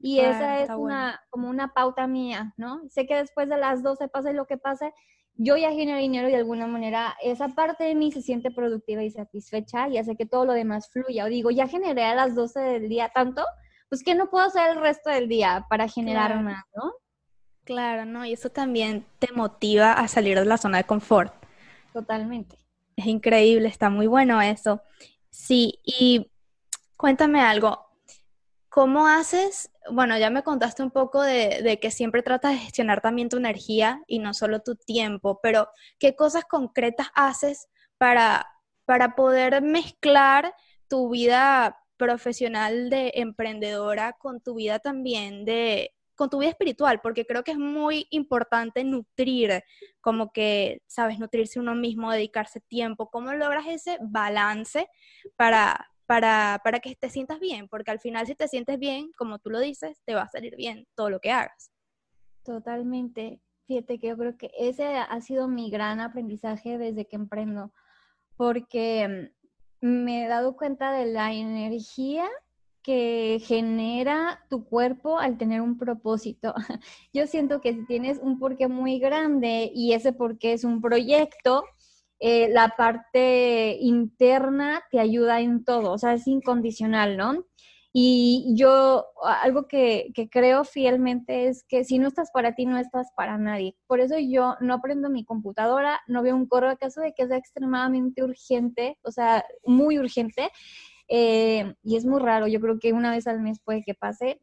Y 0.00 0.20
esa 0.20 0.60
es 0.60 0.70
una, 0.70 1.20
como 1.28 1.50
una 1.50 1.74
pauta 1.74 2.06
mía, 2.06 2.54
¿no? 2.56 2.80
Sé 2.88 3.06
que 3.06 3.16
después 3.16 3.48
de 3.48 3.58
las 3.58 3.82
12 3.82 4.08
pase 4.08 4.32
lo 4.32 4.46
que 4.46 4.56
pase, 4.56 4.94
yo 5.38 5.56
ya 5.56 5.70
genero 5.70 5.98
dinero 6.00 6.28
y 6.28 6.32
de 6.32 6.38
alguna 6.38 6.66
manera 6.66 7.16
esa 7.22 7.48
parte 7.48 7.84
de 7.84 7.94
mí 7.94 8.10
se 8.10 8.22
siente 8.22 8.50
productiva 8.50 9.04
y 9.04 9.10
satisfecha 9.10 9.88
y 9.88 9.96
hace 9.96 10.16
que 10.16 10.26
todo 10.26 10.44
lo 10.44 10.52
demás 10.52 10.90
fluya. 10.90 11.24
O 11.24 11.28
digo, 11.28 11.50
ya 11.52 11.68
generé 11.68 12.04
a 12.04 12.14
las 12.16 12.34
12 12.34 12.58
del 12.58 12.88
día 12.88 13.10
tanto, 13.14 13.44
pues 13.88 14.02
que 14.02 14.16
no 14.16 14.28
puedo 14.30 14.44
hacer 14.44 14.72
el 14.72 14.80
resto 14.80 15.10
del 15.10 15.28
día 15.28 15.64
para 15.70 15.88
generar 15.88 16.42
más, 16.42 16.64
¿no? 16.74 16.92
Claro, 17.62 18.04
¿no? 18.04 18.24
Y 18.24 18.32
eso 18.32 18.50
también 18.50 19.06
te 19.20 19.32
motiva 19.32 19.92
a 19.92 20.08
salir 20.08 20.38
de 20.38 20.44
la 20.44 20.58
zona 20.58 20.78
de 20.78 20.84
confort. 20.84 21.32
Totalmente. 21.92 22.58
Es 22.96 23.06
increíble, 23.06 23.68
está 23.68 23.90
muy 23.90 24.08
bueno 24.08 24.42
eso. 24.42 24.82
Sí, 25.30 25.78
y 25.84 26.32
cuéntame 26.96 27.40
algo. 27.40 27.87
¿Cómo 28.70 29.06
haces? 29.06 29.70
Bueno, 29.90 30.18
ya 30.18 30.30
me 30.30 30.42
contaste 30.42 30.82
un 30.82 30.90
poco 30.90 31.22
de, 31.22 31.78
que 31.80 31.90
siempre 31.90 32.22
tratas 32.22 32.52
de 32.52 32.58
gestionar 32.58 33.00
también 33.00 33.28
tu 33.28 33.38
energía 33.38 34.02
y 34.06 34.18
no 34.18 34.34
solo 34.34 34.60
tu 34.60 34.76
tiempo, 34.76 35.40
pero 35.42 35.68
¿qué 35.98 36.14
cosas 36.14 36.44
concretas 36.44 37.08
haces 37.14 37.68
para, 37.96 38.46
para 38.84 39.14
poder 39.14 39.62
mezclar 39.62 40.54
tu 40.88 41.10
vida 41.10 41.78
profesional 41.96 42.90
de 42.90 43.12
emprendedora 43.14 44.12
con 44.12 44.40
tu 44.40 44.54
vida 44.54 44.78
también 44.78 45.44
de, 45.44 45.94
con 46.14 46.28
tu 46.28 46.38
vida 46.38 46.50
espiritual, 46.50 47.00
porque 47.00 47.24
creo 47.24 47.44
que 47.44 47.52
es 47.52 47.58
muy 47.58 48.06
importante 48.10 48.84
nutrir, 48.84 49.62
como 50.00 50.32
que, 50.32 50.82
sabes, 50.86 51.18
nutrirse 51.18 51.60
uno 51.60 51.74
mismo, 51.74 52.10
dedicarse 52.10 52.60
tiempo, 52.60 53.08
¿cómo 53.08 53.32
logras 53.32 53.66
ese 53.66 53.98
balance 54.02 54.88
para, 55.36 55.88
para, 56.08 56.58
para 56.64 56.80
que 56.80 56.96
te 56.96 57.10
sientas 57.10 57.38
bien? 57.38 57.68
Porque 57.68 57.90
al 57.90 58.00
final 58.00 58.26
si 58.26 58.34
te 58.34 58.48
sientes 58.48 58.78
bien, 58.78 59.12
como 59.18 59.38
tú 59.38 59.50
lo 59.50 59.60
dices, 59.60 60.00
te 60.06 60.14
va 60.14 60.22
a 60.22 60.28
salir 60.28 60.56
bien 60.56 60.86
todo 60.94 61.10
lo 61.10 61.20
que 61.20 61.30
hagas. 61.30 61.70
Totalmente. 62.44 63.42
Fíjate 63.66 63.98
que 63.98 64.08
yo 64.08 64.16
creo 64.16 64.38
que 64.38 64.50
ese 64.58 64.86
ha 64.96 65.20
sido 65.20 65.48
mi 65.48 65.70
gran 65.70 66.00
aprendizaje 66.00 66.78
desde 66.78 67.06
que 67.06 67.16
emprendo, 67.16 67.74
porque 68.38 69.30
mm, 69.82 69.86
me 69.86 70.24
he 70.24 70.28
dado 70.28 70.56
cuenta 70.56 70.92
de 70.92 71.04
la 71.04 71.34
energía 71.34 72.26
que 72.82 73.38
genera 73.44 74.40
tu 74.48 74.64
cuerpo 74.64 75.18
al 75.18 75.36
tener 75.36 75.60
un 75.60 75.76
propósito. 75.76 76.54
Yo 77.12 77.26
siento 77.26 77.60
que 77.60 77.74
si 77.74 77.84
tienes 77.84 78.18
un 78.18 78.38
porqué 78.38 78.66
muy 78.66 78.98
grande 78.98 79.70
y 79.74 79.92
ese 79.92 80.14
porqué 80.14 80.54
es 80.54 80.64
un 80.64 80.80
proyecto, 80.80 81.64
eh, 82.20 82.48
la 82.50 82.70
parte 82.76 83.76
interna 83.80 84.82
te 84.90 84.98
ayuda 85.00 85.40
en 85.40 85.64
todo, 85.64 85.92
o 85.92 85.98
sea, 85.98 86.14
es 86.14 86.26
incondicional, 86.26 87.16
¿no? 87.16 87.44
Y 87.92 88.52
yo, 88.54 89.06
algo 89.22 89.66
que, 89.66 90.12
creo 90.30 90.64
fielmente 90.64 91.48
es 91.48 91.64
que 91.64 91.84
si 91.84 91.98
no 91.98 92.08
estás 92.08 92.30
para 92.32 92.54
ti, 92.54 92.66
no 92.66 92.78
estás 92.78 93.08
para 93.16 93.38
nadie. 93.38 93.76
Por 93.86 94.00
eso 94.00 94.16
yo 94.18 94.56
no 94.60 94.74
aprendo 94.74 95.10
mi 95.10 95.24
computadora, 95.24 96.00
no 96.06 96.22
veo 96.22 96.36
un 96.36 96.46
correo, 96.46 96.76
caso 96.76 97.00
de 97.00 97.14
que 97.14 97.26
sea 97.26 97.38
extremadamente 97.38 98.22
urgente, 98.22 98.98
o 99.02 99.10
sea, 99.10 99.44
muy 99.64 99.98
urgente, 99.98 100.50
eh, 101.08 101.74
y 101.82 101.96
es 101.96 102.04
muy 102.04 102.20
raro, 102.20 102.46
yo 102.46 102.60
creo 102.60 102.78
que 102.78 102.92
una 102.92 103.10
vez 103.10 103.26
al 103.26 103.40
mes 103.40 103.58
puede 103.64 103.82
que 103.82 103.94
pase. 103.94 104.42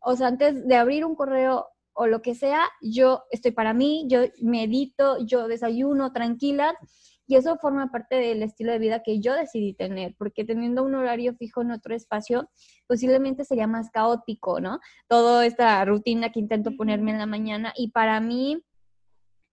O 0.00 0.16
sea, 0.16 0.28
antes 0.28 0.66
de 0.66 0.76
abrir 0.76 1.04
un 1.04 1.14
correo 1.14 1.68
o 1.94 2.06
lo 2.06 2.22
que 2.22 2.34
sea, 2.34 2.68
yo 2.80 3.24
estoy 3.30 3.52
para 3.52 3.74
mí, 3.74 4.06
yo 4.08 4.20
medito, 4.40 5.24
yo 5.24 5.48
desayuno 5.48 6.12
tranquila 6.12 6.74
y 7.26 7.36
eso 7.36 7.56
forma 7.56 7.90
parte 7.90 8.16
del 8.16 8.42
estilo 8.42 8.72
de 8.72 8.78
vida 8.78 9.02
que 9.02 9.20
yo 9.20 9.34
decidí 9.34 9.74
tener, 9.74 10.14
porque 10.18 10.44
teniendo 10.44 10.82
un 10.82 10.94
horario 10.94 11.34
fijo 11.34 11.62
en 11.62 11.70
otro 11.70 11.94
espacio, 11.94 12.50
posiblemente 12.86 13.44
sería 13.44 13.66
más 13.66 13.90
caótico, 13.90 14.60
¿no? 14.60 14.80
Toda 15.08 15.46
esta 15.46 15.84
rutina 15.84 16.30
que 16.30 16.40
intento 16.40 16.76
ponerme 16.76 17.12
en 17.12 17.18
la 17.18 17.26
mañana 17.26 17.72
y 17.76 17.90
para 17.90 18.20
mí, 18.20 18.62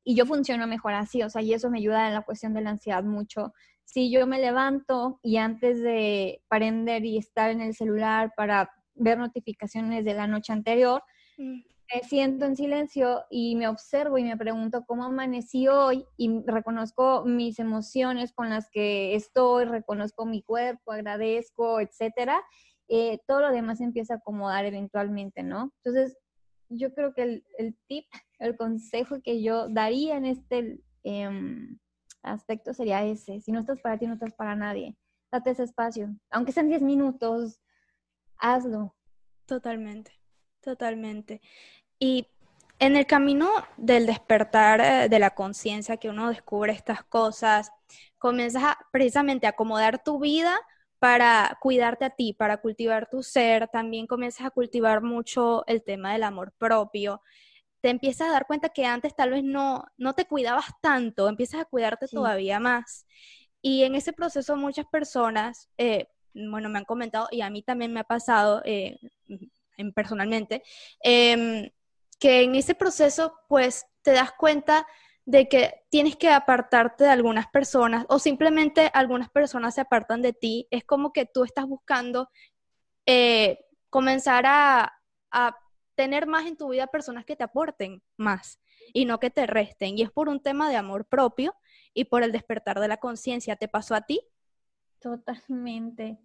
y 0.03 0.15
yo 0.15 0.25
funciono 0.25 0.67
mejor 0.67 0.93
así, 0.93 1.21
o 1.23 1.29
sea, 1.29 1.41
y 1.41 1.53
eso 1.53 1.69
me 1.69 1.77
ayuda 1.77 2.07
en 2.07 2.15
la 2.15 2.23
cuestión 2.23 2.53
de 2.53 2.61
la 2.61 2.71
ansiedad 2.71 3.03
mucho, 3.03 3.53
si 3.85 4.11
yo 4.11 4.27
me 4.27 4.39
levanto 4.39 5.19
y 5.23 5.37
antes 5.37 5.81
de 5.81 6.43
prender 6.47 7.05
y 7.05 7.17
estar 7.17 7.49
en 7.49 7.61
el 7.61 7.73
celular 7.75 8.33
para 8.35 8.71
ver 8.93 9.17
notificaciones 9.17 10.05
de 10.05 10.13
la 10.13 10.27
noche 10.27 10.53
anterior, 10.53 11.01
mm. 11.37 11.61
Me 11.93 12.03
siento 12.03 12.45
en 12.45 12.55
silencio 12.55 13.25
y 13.29 13.55
me 13.55 13.67
observo 13.67 14.17
y 14.17 14.23
me 14.23 14.37
pregunto 14.37 14.85
cómo 14.85 15.05
amanecí 15.05 15.67
hoy 15.67 16.05
y 16.17 16.41
reconozco 16.45 17.23
mis 17.25 17.59
emociones 17.59 18.31
con 18.33 18.49
las 18.49 18.69
que 18.69 19.15
estoy, 19.15 19.65
reconozco 19.65 20.25
mi 20.25 20.41
cuerpo, 20.41 20.91
agradezco, 20.91 21.79
etcétera, 21.79 22.41
eh, 22.87 23.19
todo 23.27 23.41
lo 23.41 23.51
demás 23.51 23.81
empieza 23.81 24.15
a 24.15 24.17
acomodar 24.17 24.65
eventualmente, 24.65 25.43
¿no? 25.43 25.71
Entonces, 25.83 26.17
yo 26.69 26.93
creo 26.93 27.13
que 27.13 27.23
el, 27.23 27.45
el 27.57 27.75
tip, 27.87 28.05
el 28.39 28.57
consejo 28.57 29.21
que 29.21 29.41
yo 29.41 29.67
daría 29.69 30.17
en 30.17 30.25
este... 30.25 30.79
Eh, 31.03 31.29
aspecto 32.23 32.73
sería 32.73 33.05
ese. 33.05 33.41
Si 33.41 33.51
no 33.51 33.59
estás 33.59 33.79
para 33.81 33.97
ti, 33.97 34.07
no 34.07 34.13
estás 34.13 34.33
para 34.33 34.55
nadie. 34.55 34.97
Date 35.31 35.51
ese 35.51 35.63
espacio. 35.63 36.15
Aunque 36.29 36.51
sean 36.51 36.69
10 36.69 36.81
minutos, 36.81 37.59
hazlo. 38.37 38.95
Totalmente, 39.45 40.11
totalmente. 40.61 41.41
Y 41.99 42.27
en 42.79 42.95
el 42.95 43.05
camino 43.05 43.49
del 43.77 44.05
despertar 44.05 44.81
eh, 44.81 45.09
de 45.09 45.19
la 45.19 45.31
conciencia, 45.31 45.97
que 45.97 46.09
uno 46.09 46.29
descubre 46.29 46.71
estas 46.71 47.03
cosas, 47.03 47.71
comienzas 48.17 48.63
a, 48.63 48.77
precisamente 48.91 49.47
a 49.47 49.51
acomodar 49.51 50.03
tu 50.03 50.19
vida 50.19 50.57
para 50.99 51.57
cuidarte 51.61 52.05
a 52.05 52.09
ti, 52.09 52.33
para 52.33 52.57
cultivar 52.57 53.09
tu 53.09 53.23
ser, 53.23 53.67
también 53.69 54.07
comienzas 54.07 54.47
a 54.47 54.51
cultivar 54.51 55.01
mucho 55.01 55.65
el 55.67 55.83
tema 55.83 56.13
del 56.13 56.23
amor 56.23 56.53
propio. 56.57 57.21
Te 57.81 57.89
empiezas 57.89 58.29
a 58.29 58.31
dar 58.31 58.47
cuenta 58.47 58.69
que 58.69 58.85
antes 58.85 59.15
tal 59.15 59.31
vez 59.31 59.43
no, 59.43 59.85
no 59.97 60.13
te 60.13 60.25
cuidabas 60.25 60.65
tanto, 60.81 61.29
empiezas 61.29 61.61
a 61.61 61.65
cuidarte 61.65 62.07
todavía 62.07 62.59
más. 62.59 63.05
Y 63.61 63.83
en 63.83 63.95
ese 63.95 64.13
proceso 64.13 64.55
muchas 64.57 64.85
personas, 64.87 65.69
eh, 65.77 66.07
bueno, 66.33 66.69
me 66.69 66.79
han 66.79 66.85
comentado 66.85 67.27
y 67.31 67.41
a 67.41 67.49
mí 67.49 67.61
también 67.61 67.93
me 67.93 68.01
ha 68.01 68.05
pasado 68.05 68.61
eh, 68.65 68.97
personalmente, 69.95 70.63
em, 71.01 71.69
que 72.19 72.43
en 72.43 72.55
ese 72.55 72.75
proceso 72.75 73.33
pues 73.47 73.85
te 74.01 74.11
das 74.11 74.31
cuenta 74.33 74.85
de 75.25 75.47
que 75.47 75.85
tienes 75.89 76.15
que 76.15 76.29
apartarte 76.29 77.03
de 77.03 77.11
algunas 77.11 77.47
personas 77.47 78.05
o 78.09 78.19
simplemente 78.19 78.89
algunas 78.93 79.29
personas 79.29 79.75
se 79.75 79.81
apartan 79.81 80.21
de 80.21 80.33
ti. 80.33 80.67
Es 80.71 80.83
como 80.83 81.13
que 81.13 81.25
tú 81.25 81.43
estás 81.43 81.65
buscando 81.67 82.29
eh, 83.05 83.59
comenzar 83.89 84.45
a, 84.47 84.93
a 85.31 85.55
tener 85.95 86.27
más 86.27 86.47
en 86.47 86.57
tu 86.57 86.69
vida 86.69 86.87
personas 86.87 87.25
que 87.25 87.35
te 87.35 87.43
aporten 87.43 88.01
más 88.17 88.59
y 88.93 89.05
no 89.05 89.19
que 89.19 89.29
te 89.29 89.45
resten. 89.45 89.97
Y 89.97 90.01
es 90.01 90.11
por 90.11 90.29
un 90.29 90.41
tema 90.41 90.69
de 90.69 90.77
amor 90.77 91.05
propio 91.05 91.55
y 91.93 92.05
por 92.05 92.23
el 92.23 92.31
despertar 92.31 92.79
de 92.79 92.87
la 92.87 92.97
conciencia. 92.97 93.55
¿Te 93.55 93.67
pasó 93.67 93.95
a 93.95 94.01
ti? 94.01 94.21
Totalmente. 94.99 96.19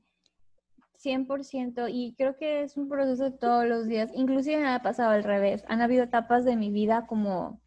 100%. 1.04 1.88
Y 1.92 2.14
creo 2.16 2.36
que 2.36 2.62
es 2.62 2.76
un 2.76 2.88
proceso 2.88 3.24
de 3.24 3.32
todos 3.32 3.66
los 3.66 3.86
días. 3.86 4.10
Inclusive 4.14 4.58
me 4.58 4.68
ha 4.68 4.82
pasado 4.82 5.10
al 5.10 5.24
revés. 5.24 5.64
Han 5.68 5.82
habido 5.82 6.04
etapas 6.04 6.44
de 6.44 6.56
mi 6.56 6.70
vida 6.70 7.06
como 7.06 7.60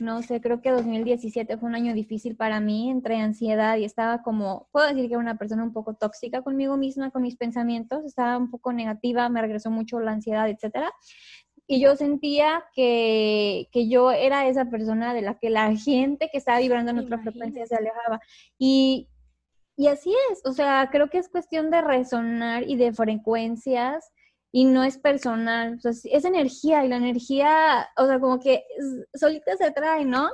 no 0.00 0.22
sé, 0.22 0.40
creo 0.40 0.60
que 0.60 0.70
2017 0.70 1.56
fue 1.56 1.68
un 1.68 1.74
año 1.74 1.94
difícil 1.94 2.36
para 2.36 2.60
mí, 2.60 2.90
entre 2.90 3.16
ansiedad 3.16 3.76
y 3.78 3.84
estaba 3.84 4.22
como, 4.22 4.68
puedo 4.70 4.86
decir 4.86 5.06
que 5.06 5.14
era 5.14 5.18
una 5.18 5.38
persona 5.38 5.62
un 5.62 5.72
poco 5.72 5.94
tóxica 5.94 6.42
conmigo 6.42 6.76
misma, 6.76 7.10
con 7.10 7.22
mis 7.22 7.36
pensamientos, 7.36 8.04
estaba 8.04 8.36
un 8.36 8.50
poco 8.50 8.72
negativa, 8.72 9.28
me 9.28 9.40
regresó 9.40 9.70
mucho 9.70 9.98
la 10.00 10.12
ansiedad, 10.12 10.48
etcétera. 10.48 10.92
Y 11.66 11.80
yo 11.80 11.96
sentía 11.96 12.64
que, 12.74 13.68
que 13.72 13.88
yo 13.88 14.12
era 14.12 14.46
esa 14.46 14.66
persona 14.66 15.14
de 15.14 15.22
la 15.22 15.38
que 15.38 15.50
la 15.50 15.74
gente 15.74 16.28
que 16.30 16.38
estaba 16.38 16.60
vibrando 16.60 16.92
en 16.92 16.98
otra 16.98 17.18
frecuencia 17.18 17.66
se 17.66 17.74
alejaba. 17.74 18.20
Y, 18.56 19.08
y 19.76 19.88
así 19.88 20.14
es, 20.30 20.40
o 20.44 20.52
sea, 20.52 20.88
creo 20.90 21.10
que 21.10 21.18
es 21.18 21.28
cuestión 21.28 21.70
de 21.70 21.82
resonar 21.82 22.68
y 22.68 22.76
de 22.76 22.92
frecuencias 22.92 24.10
y 24.50 24.64
no 24.64 24.84
es 24.84 24.98
personal, 24.98 25.74
o 25.76 25.80
sea, 25.80 25.92
es 25.92 26.24
energía 26.24 26.84
y 26.84 26.88
la 26.88 26.96
energía, 26.96 27.88
o 27.96 28.06
sea, 28.06 28.18
como 28.18 28.40
que 28.40 28.64
solita 29.14 29.56
se 29.56 29.70
trae, 29.72 30.04
¿no? 30.04 30.30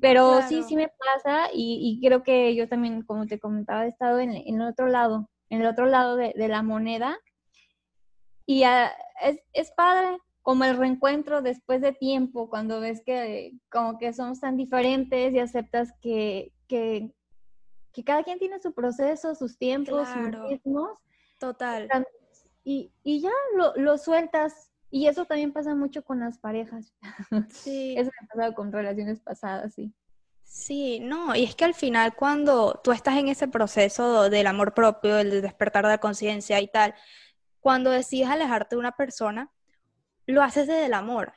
Pero 0.00 0.42
sí, 0.42 0.62
sí 0.62 0.76
me 0.76 0.88
pasa 0.88 1.48
y, 1.52 1.98
creo 2.02 2.22
que 2.22 2.54
yo 2.54 2.68
también, 2.68 3.02
como 3.02 3.26
te 3.26 3.38
comentaba, 3.38 3.84
he 3.84 3.88
estado 3.88 4.18
en, 4.20 4.32
el 4.32 4.62
otro 4.62 4.86
lado, 4.86 5.30
en 5.50 5.60
el 5.62 5.66
otro 5.66 5.86
lado 5.86 6.16
de, 6.16 6.32
la 6.36 6.62
moneda 6.62 7.18
y 8.46 8.64
es, 8.64 9.38
es 9.52 9.70
padre 9.72 10.18
como 10.42 10.64
el 10.64 10.76
reencuentro 10.76 11.40
después 11.40 11.80
de 11.80 11.92
tiempo, 11.92 12.50
cuando 12.50 12.80
ves 12.80 13.02
que 13.04 13.52
como 13.70 13.98
que 13.98 14.12
somos 14.12 14.40
tan 14.40 14.56
diferentes 14.56 15.32
y 15.32 15.38
aceptas 15.38 15.92
que, 16.00 16.52
que, 16.68 17.12
que 17.92 18.04
cada 18.04 18.22
quien 18.24 18.38
tiene 18.38 18.60
su 18.60 18.72
proceso, 18.72 19.34
sus 19.34 19.58
tiempos, 19.58 20.08
sus 20.08 20.48
ritmos. 20.48 20.98
Total 21.38 21.88
y, 22.64 22.92
y 23.02 23.20
ya 23.20 23.30
lo, 23.56 23.74
lo, 23.76 23.98
sueltas. 23.98 24.70
Y 24.90 25.06
eso 25.06 25.24
también 25.24 25.52
pasa 25.52 25.74
mucho 25.74 26.04
con 26.04 26.20
las 26.20 26.38
parejas. 26.38 26.94
Sí. 27.50 27.94
eso 27.96 28.10
me 28.20 28.26
ha 28.26 28.28
pasado 28.28 28.54
con 28.54 28.72
relaciones 28.72 29.20
pasadas, 29.20 29.74
sí. 29.74 29.92
Sí, 30.44 31.00
no, 31.00 31.34
y 31.34 31.44
es 31.44 31.54
que 31.54 31.64
al 31.64 31.72
final 31.72 32.14
cuando 32.14 32.78
tú 32.84 32.92
estás 32.92 33.16
en 33.16 33.28
ese 33.28 33.48
proceso 33.48 34.28
del 34.28 34.46
amor 34.46 34.74
propio, 34.74 35.18
el 35.18 35.40
despertar 35.40 35.84
de 35.84 35.92
la 35.92 35.98
conciencia 35.98 36.60
y 36.60 36.68
tal, 36.68 36.94
cuando 37.60 37.90
decides 37.90 38.28
alejarte 38.28 38.76
de 38.76 38.80
una 38.80 38.92
persona, 38.92 39.50
lo 40.26 40.42
haces 40.42 40.66
desde 40.66 40.86
el 40.86 40.94
amor, 40.94 41.32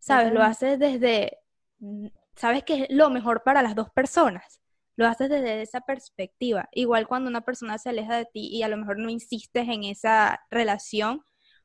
¿sabes? 0.00 0.34
Lo 0.34 0.42
haces 0.42 0.78
desde, 0.78 1.38
mm, 1.78 2.08
sabes 2.36 2.62
que 2.64 2.82
es 2.82 2.90
lo 2.90 3.08
mejor 3.08 3.42
para 3.42 3.62
las 3.62 3.74
dos 3.74 3.88
personas 3.90 4.61
lo 4.96 5.06
haces 5.06 5.30
desde 5.30 5.62
esa 5.62 5.80
perspectiva. 5.80 6.68
Igual 6.72 7.06
cuando 7.06 7.30
una 7.30 7.42
persona 7.42 7.78
se 7.78 7.88
aleja 7.88 8.16
de 8.16 8.26
ti 8.26 8.48
y 8.48 8.62
a 8.62 8.68
lo 8.68 8.76
mejor 8.76 8.98
no 8.98 9.10
insistes 9.10 9.68
en 9.68 9.84
esa 9.84 10.40
relación, 10.50 11.22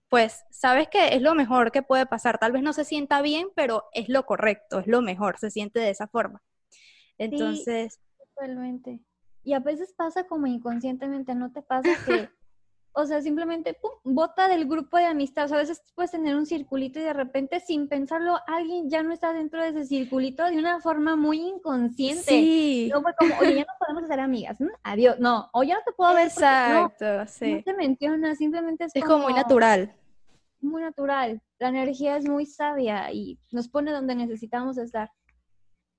pues 0.09 0.43
sabes 0.51 0.87
que 0.89 1.15
es 1.15 1.21
lo 1.21 1.35
mejor 1.35 1.71
que 1.71 1.81
puede 1.81 2.05
pasar. 2.05 2.37
Tal 2.37 2.51
vez 2.51 2.63
no 2.63 2.73
se 2.73 2.85
sienta 2.85 3.21
bien, 3.21 3.47
pero 3.55 3.85
es 3.93 4.09
lo 4.09 4.25
correcto, 4.25 4.79
es 4.79 4.87
lo 4.87 5.01
mejor, 5.01 5.37
se 5.37 5.51
siente 5.51 5.79
de 5.79 5.89
esa 5.89 6.07
forma. 6.07 6.41
Entonces... 7.17 7.99
totalmente. 8.17 9.01
Y 9.43 9.53
a 9.53 9.59
veces 9.59 9.93
pasa 9.93 10.25
como 10.25 10.47
inconscientemente, 10.47 11.35
¿no 11.35 11.51
te 11.51 11.61
pasa 11.61 11.89
que 12.05 12.29
o 12.99 13.05
sea, 13.05 13.21
simplemente 13.21 13.75
pum, 13.75 13.91
bota 14.03 14.47
del 14.47 14.65
grupo 14.65 14.97
de 14.97 15.05
amistad. 15.05 15.45
O 15.45 15.47
sea, 15.49 15.57
a 15.57 15.61
veces 15.61 15.83
puedes 15.93 16.09
tener 16.09 16.35
un 16.35 16.47
circulito 16.47 16.99
y 16.99 17.03
de 17.03 17.13
repente, 17.13 17.59
sin 17.59 17.87
pensarlo, 17.87 18.39
alguien 18.47 18.89
ya 18.89 19.03
no 19.03 19.13
está 19.13 19.33
dentro 19.33 19.61
de 19.61 19.69
ese 19.69 19.85
circulito 19.85 20.43
de 20.45 20.57
una 20.57 20.79
forma 20.79 21.15
muy 21.15 21.39
inconsciente. 21.39 22.23
Sí. 22.23 22.89
No 22.91 23.03
fue 23.03 23.13
como, 23.15 23.37
oye, 23.37 23.53
ya 23.53 23.65
no 23.65 23.73
podemos 23.79 24.07
ser 24.07 24.19
amigas. 24.19 24.57
Adiós. 24.81 25.19
No, 25.19 25.47
o 25.53 25.61
ya 25.61 25.75
no 25.75 25.81
te 25.85 25.91
puedo 25.91 26.15
ver. 26.15 26.25
Exacto, 26.25 27.05
sí. 27.27 27.53
No 27.53 27.61
te 27.61 27.75
menciona, 27.75 28.33
simplemente 28.33 28.85
es, 28.85 28.95
es 28.95 29.05
como, 29.05 29.25
muy 29.25 29.33
natural. 29.33 29.95
Muy 30.59 30.81
natural. 30.81 31.39
La 31.59 31.67
energía 31.67 32.17
es 32.17 32.27
muy 32.27 32.47
sabia 32.47 33.11
y 33.11 33.39
nos 33.51 33.69
pone 33.69 33.91
donde 33.91 34.15
necesitamos 34.15 34.79
estar. 34.79 35.11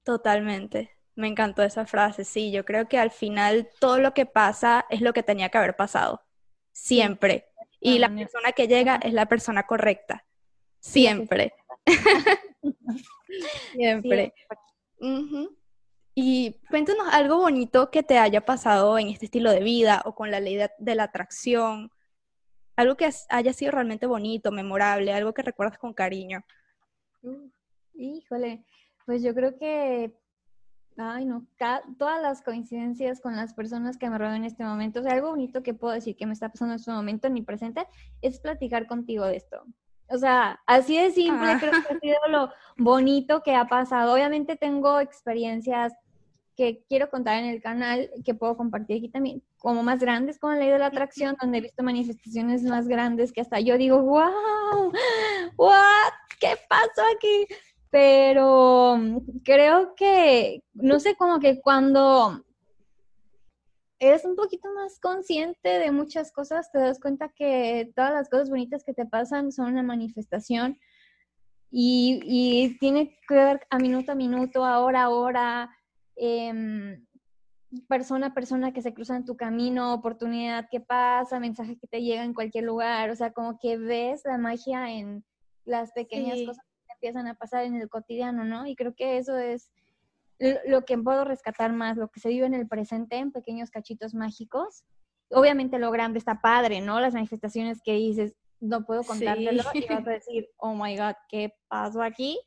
Totalmente. 0.02 0.90
Me 1.14 1.28
encantó 1.28 1.62
esa 1.62 1.86
frase. 1.86 2.24
Sí, 2.24 2.50
yo 2.50 2.64
creo 2.64 2.88
que 2.88 2.98
al 2.98 3.12
final 3.12 3.68
todo 3.78 3.98
lo 3.98 4.14
que 4.14 4.26
pasa 4.26 4.84
es 4.90 5.00
lo 5.00 5.12
que 5.12 5.22
tenía 5.22 5.48
que 5.48 5.58
haber 5.58 5.76
pasado 5.76 6.22
siempre. 6.78 7.46
Y 7.80 7.98
la 7.98 8.08
persona 8.08 8.52
que 8.52 8.68
llega 8.68 8.96
es 8.96 9.12
la 9.12 9.26
persona 9.26 9.64
correcta, 9.64 10.24
siempre. 10.80 11.52
siempre. 13.72 14.34
Y 16.14 16.60
cuéntanos 16.68 17.06
algo 17.12 17.38
bonito 17.38 17.90
que 17.90 18.02
te 18.02 18.18
haya 18.18 18.44
pasado 18.44 18.98
en 18.98 19.08
este 19.08 19.26
estilo 19.26 19.52
de 19.52 19.60
vida 19.60 20.02
o 20.04 20.14
con 20.14 20.30
la 20.30 20.40
ley 20.40 20.56
de, 20.56 20.94
la 20.94 21.04
atracción. 21.04 21.92
Algo 22.74 22.96
que 22.96 23.08
haya 23.28 23.52
sido 23.52 23.72
realmente 23.72 24.06
bonito, 24.06 24.50
memorable, 24.50 25.12
algo 25.12 25.32
que 25.32 25.42
recuerdas 25.42 25.78
con 25.78 25.94
cariño. 25.94 26.44
híjole, 27.94 28.64
pues 29.06 29.22
yo 29.22 29.34
creo 29.34 29.56
que 29.56 30.12
Ay, 31.00 31.26
no, 31.26 31.46
todas 31.96 32.20
las 32.20 32.42
coincidencias 32.42 33.20
con 33.20 33.36
las 33.36 33.54
personas 33.54 33.96
que 33.96 34.10
me 34.10 34.18
rodean 34.18 34.38
en 34.38 34.44
este 34.46 34.64
momento, 34.64 34.98
o 34.98 35.02
sea, 35.04 35.12
algo 35.12 35.30
bonito 35.30 35.62
que 35.62 35.72
puedo 35.72 35.94
decir 35.94 36.16
que 36.16 36.26
me 36.26 36.32
está 36.32 36.48
pasando 36.48 36.74
en 36.74 36.80
este 36.80 36.90
momento 36.90 37.28
en 37.28 37.34
mi 37.34 37.42
presente 37.42 37.86
es 38.20 38.40
platicar 38.40 38.88
contigo 38.88 39.24
de 39.24 39.36
esto. 39.36 39.64
O 40.10 40.18
sea, 40.18 40.60
así 40.66 40.96
de 40.96 41.12
simple 41.12 41.56
creo 41.60 41.70
que 41.70 41.94
ha 41.94 42.00
sido 42.00 42.18
lo 42.28 42.50
bonito 42.76 43.42
que 43.44 43.54
ha 43.54 43.68
pasado. 43.68 44.12
Obviamente 44.12 44.56
tengo 44.56 44.98
experiencias 44.98 45.92
que 46.56 46.84
quiero 46.88 47.08
contar 47.08 47.38
en 47.44 47.50
el 47.50 47.62
canal, 47.62 48.10
que 48.24 48.34
puedo 48.34 48.56
compartir 48.56 48.96
aquí 48.96 49.08
también, 49.08 49.44
como 49.58 49.84
más 49.84 50.00
grandes 50.00 50.40
con 50.40 50.54
la 50.54 50.58
ley 50.58 50.70
de 50.70 50.80
la 50.80 50.86
atracción, 50.86 51.36
donde 51.40 51.58
he 51.58 51.60
visto 51.60 51.84
manifestaciones 51.84 52.64
más 52.64 52.88
grandes 52.88 53.32
que 53.32 53.40
hasta 53.40 53.60
yo 53.60 53.78
digo, 53.78 54.02
wow, 54.02 54.92
what, 55.56 56.12
¿qué 56.40 56.56
pasó 56.68 57.02
aquí? 57.14 57.46
Pero 57.90 58.96
mm, 58.96 59.18
creo 59.44 59.94
que, 59.94 60.62
no 60.74 61.00
sé, 61.00 61.16
como 61.16 61.40
que 61.40 61.60
cuando 61.60 62.44
eres 63.98 64.24
un 64.24 64.36
poquito 64.36 64.68
más 64.74 65.00
consciente 65.00 65.68
de 65.68 65.90
muchas 65.90 66.30
cosas, 66.32 66.70
te 66.70 66.78
das 66.78 67.00
cuenta 67.00 67.30
que 67.30 67.90
todas 67.96 68.12
las 68.12 68.28
cosas 68.28 68.50
bonitas 68.50 68.84
que 68.84 68.94
te 68.94 69.06
pasan 69.06 69.50
son 69.50 69.72
una 69.72 69.82
manifestación 69.82 70.78
y, 71.70 72.76
tiene 72.78 73.18
que 73.28 73.34
ver 73.34 73.66
a 73.70 73.78
minuto 73.78 74.12
a 74.12 74.14
minuto, 74.14 74.64
a 74.64 74.80
hora 74.80 75.04
a 75.04 75.08
hora, 75.10 75.70
em, 76.16 77.04
persona 77.88 78.28
a 78.28 78.34
persona 78.34 78.72
que 78.72 78.80
se 78.80 78.94
cruza 78.94 79.16
en 79.16 79.24
tu 79.24 79.36
camino, 79.36 79.92
oportunidad 79.92 80.68
que 80.70 80.80
pasa, 80.80 81.40
mensaje 81.40 81.76
que 81.76 81.86
te 81.86 82.00
llega 82.02 82.24
en 82.24 82.34
cualquier 82.34 82.64
lugar, 82.64 83.10
o 83.10 83.16
sea, 83.16 83.32
como 83.32 83.58
que 83.58 83.76
ves 83.76 84.22
la 84.24 84.38
magia 84.38 84.90
en 84.90 85.24
las 85.64 85.92
pequeñas 85.92 86.38
cosas 86.46 86.67
empiezan 86.98 87.28
a 87.28 87.34
pasar 87.34 87.64
en 87.64 87.76
el 87.76 87.88
cotidiano, 87.88 88.44
¿no? 88.44 88.66
Y 88.66 88.74
creo 88.74 88.94
que 88.94 89.18
eso 89.18 89.38
es 89.38 89.70
lo 90.66 90.84
que 90.84 90.98
puedo 90.98 91.24
rescatar 91.24 91.72
más, 91.72 91.96
lo 91.96 92.08
que 92.08 92.20
se 92.20 92.28
vive 92.28 92.46
en 92.46 92.54
el 92.54 92.66
presente, 92.66 93.16
en 93.16 93.32
pequeños 93.32 93.70
cachitos 93.70 94.14
mágicos. 94.14 94.84
Obviamente 95.30 95.78
lo 95.78 95.90
grande 95.90 96.18
está 96.18 96.40
padre, 96.40 96.80
¿no? 96.80 97.00
Las 97.00 97.14
manifestaciones 97.14 97.80
que 97.84 97.92
dices, 97.92 98.34
no 98.60 98.84
puedo 98.84 99.04
contártelo 99.04 99.62
y 99.74 99.86
vas 99.86 100.06
a 100.06 100.10
decir, 100.10 100.48
oh 100.56 100.74
my 100.74 100.96
God, 100.96 101.14
¿qué 101.28 101.54
pasó 101.68 102.02
aquí? 102.02 102.40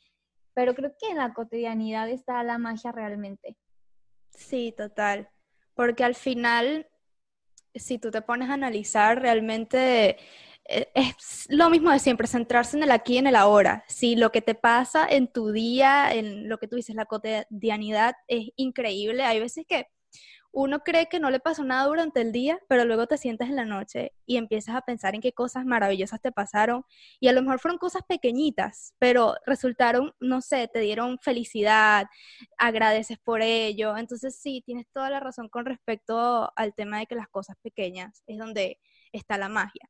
Pero 0.54 0.76
creo 0.76 0.92
que 1.00 1.10
en 1.10 1.18
la 1.18 1.34
cotidianidad 1.34 2.10
está 2.10 2.44
la 2.44 2.58
magia 2.58 2.92
realmente. 2.92 3.58
Sí, 4.32 4.74
total. 4.76 5.30
Porque 5.74 6.04
al 6.04 6.16
final, 6.16 6.88
si 7.74 8.00
tú 8.00 8.12
te 8.12 8.22
pones 8.22 8.50
a 8.50 8.54
analizar, 8.56 9.22
realmente 9.22 10.18
es 10.94 11.48
lo 11.50 11.70
mismo 11.70 11.92
de 11.92 12.00
siempre, 12.00 12.28
centrarse 12.28 12.78
en 12.78 12.84
el 12.84 12.92
aquí 12.92 13.16
y 13.16 13.18
en 13.18 13.28
el 13.28 13.36
ahora. 13.36 13.84
Si 13.88 14.16
lo 14.16 14.32
que 14.32 14.42
te 14.42 14.56
pasa 14.56 15.08
en 15.10 15.28
tu 15.28 15.52
día, 15.52 16.14
en 16.14 16.50
lo 16.50 16.58
que 16.58 16.68
tú 16.68 16.76
dices, 16.76 16.96
la 16.96 17.06
cotidianidad 17.06 18.16
es 18.28 18.50
increíble. 18.56 19.24
Hay 19.24 19.40
veces 19.40 19.66
que 19.68 19.88
uno 20.54 20.82
cree 20.82 21.08
que 21.08 21.20
no 21.20 21.30
le 21.32 21.40
pasó 21.40 21.64
nada 21.64 21.86
durante 21.86 22.22
el 22.22 22.32
día, 22.34 22.60
pero 22.68 22.84
luego 22.84 23.08
te 23.08 23.18
sientas 23.18 23.50
en 23.50 23.56
la 23.56 23.66
noche 23.66 24.12
y 24.26 24.36
empiezas 24.38 24.76
a 24.76 24.82
pensar 24.82 25.16
en 25.16 25.22
qué 25.22 25.32
cosas 25.32 25.66
maravillosas 25.66 26.22
te 26.22 26.32
pasaron 26.34 26.84
y 27.22 27.30
a 27.30 27.34
lo 27.34 27.42
mejor 27.42 27.60
fueron 27.60 27.78
cosas 27.78 28.04
pequeñitas, 28.08 28.94
pero 29.00 29.36
resultaron, 29.46 30.14
no 30.20 30.42
sé, 30.42 30.68
te 30.68 30.80
dieron 30.80 31.20
felicidad, 31.20 32.08
agradeces 32.58 33.18
por 33.20 33.42
ello. 33.42 33.96
Entonces 33.96 34.38
sí, 34.42 34.62
tienes 34.66 34.88
toda 34.94 35.10
la 35.10 35.22
razón 35.22 35.48
con 35.48 35.66
respecto 35.66 36.52
al 36.56 36.74
tema 36.76 37.00
de 37.00 37.06
que 37.06 37.16
las 37.16 37.30
cosas 37.30 37.56
pequeñas 37.62 38.22
es 38.28 38.38
donde 38.38 38.78
está 39.14 39.38
la 39.38 39.50
magia. 39.50 39.90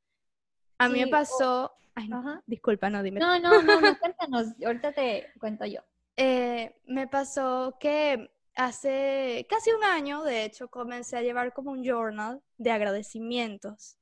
A 0.81 0.89
mí 0.89 0.99
me 0.99 1.07
pasó... 1.07 1.71
Ay, 1.93 2.07
no, 2.07 2.41
disculpa, 2.47 2.89
no, 2.89 3.03
dime. 3.03 3.19
No, 3.19 3.39
no, 3.39 3.61
no, 3.61 3.81
no, 3.81 3.99
cuéntanos, 3.99 4.47
ahorita 4.65 4.93
te 4.93 5.31
cuento 5.39 5.65
yo. 5.65 5.81
Eh, 6.15 6.75
me 6.85 7.07
pasó 7.07 7.77
que 7.79 8.31
hace 8.55 9.45
casi 9.49 9.71
un 9.71 9.83
año, 9.83 10.23
de 10.23 10.45
hecho, 10.45 10.69
comencé 10.69 11.17
a 11.17 11.21
llevar 11.21 11.53
como 11.53 11.71
un 11.71 11.83
journal 11.83 12.41
de 12.57 12.71
agradecimientos. 12.71 13.97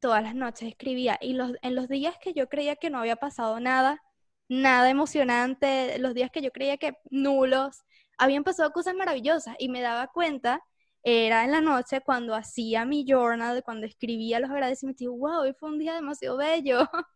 Todas 0.00 0.22
las 0.22 0.34
noches 0.34 0.68
escribía 0.68 1.18
y 1.18 1.32
los, 1.32 1.52
en 1.62 1.74
los 1.74 1.88
días 1.88 2.18
que 2.18 2.34
yo 2.34 2.46
creía 2.46 2.76
que 2.76 2.90
no 2.90 2.98
había 2.98 3.16
pasado 3.16 3.58
nada, 3.58 4.02
nada 4.48 4.90
emocionante, 4.90 5.98
los 5.98 6.12
días 6.12 6.30
que 6.30 6.42
yo 6.42 6.50
creía 6.52 6.76
que 6.76 6.98
nulos, 7.10 7.84
habían 8.18 8.44
pasado 8.44 8.70
cosas 8.72 8.94
maravillosas 8.94 9.56
y 9.58 9.70
me 9.70 9.80
daba 9.80 10.08
cuenta 10.08 10.62
era 11.08 11.44
en 11.44 11.52
la 11.52 11.60
noche 11.60 12.00
cuando 12.00 12.34
hacía 12.34 12.84
mi 12.84 13.04
journal, 13.06 13.62
cuando 13.62 13.86
escribía 13.86 14.40
los 14.40 14.50
agradecimientos, 14.50 15.02
y 15.02 15.06
wow, 15.06 15.42
hoy 15.42 15.54
fue 15.54 15.68
un 15.70 15.78
día 15.78 15.94
demasiado 15.94 16.36
bello. 16.36 16.80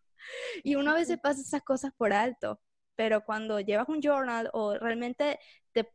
y 0.62 0.76
uno 0.76 0.92
a 0.92 0.94
veces 0.94 1.18
pasa 1.18 1.40
esas 1.40 1.62
cosas 1.62 1.92
por 1.96 2.12
alto, 2.12 2.60
pero 2.94 3.24
cuando 3.24 3.58
llevas 3.58 3.88
un 3.88 4.00
journal 4.00 4.48
o 4.52 4.74
realmente 4.74 5.40
te, 5.72 5.90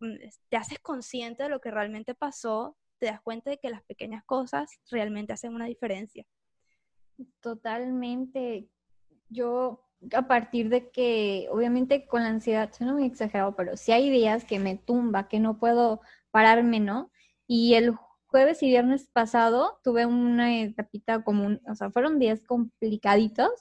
te 0.50 0.58
haces 0.58 0.80
consciente 0.80 1.44
de 1.44 1.50
lo 1.50 1.62
que 1.62 1.72
realmente 1.72 2.16
pasó, 2.16 2.76
te 2.98 3.06
das 3.06 3.22
cuenta 3.22 3.52
de 3.52 3.60
que 3.60 3.70
las 3.70 3.84
pequeñas 3.86 4.26
cosas 4.26 4.78
realmente 4.92 5.32
hacen 5.32 5.54
una 5.54 5.66
diferencia. 5.66 6.26
Totalmente. 7.40 8.68
Yo 9.30 9.88
a 10.14 10.28
partir 10.28 10.68
de 10.68 10.90
que, 10.90 11.48
obviamente 11.50 12.08
con 12.08 12.24
la 12.24 12.28
ansiedad, 12.28 12.74
suena 12.74 12.92
muy 12.92 13.06
exagerado, 13.06 13.56
pero 13.56 13.78
si 13.78 13.94
hay 13.94 14.10
días 14.10 14.44
que 14.44 14.60
me 14.60 14.76
tumba, 14.76 15.30
que 15.30 15.40
no 15.40 15.60
puedo 15.60 16.02
pararme, 16.32 16.82
¿no? 16.82 17.10
Y 17.48 17.76
el 17.76 17.96
jueves 18.28 18.62
y 18.64 18.68
viernes 18.68 19.08
pasado 19.14 19.80
tuve 19.84 20.06
una 20.06 20.62
etapita 20.62 21.24
común, 21.24 21.62
o 21.70 21.76
sea, 21.76 21.90
fueron 21.90 22.20
días 22.20 22.44
complicaditos. 22.46 23.52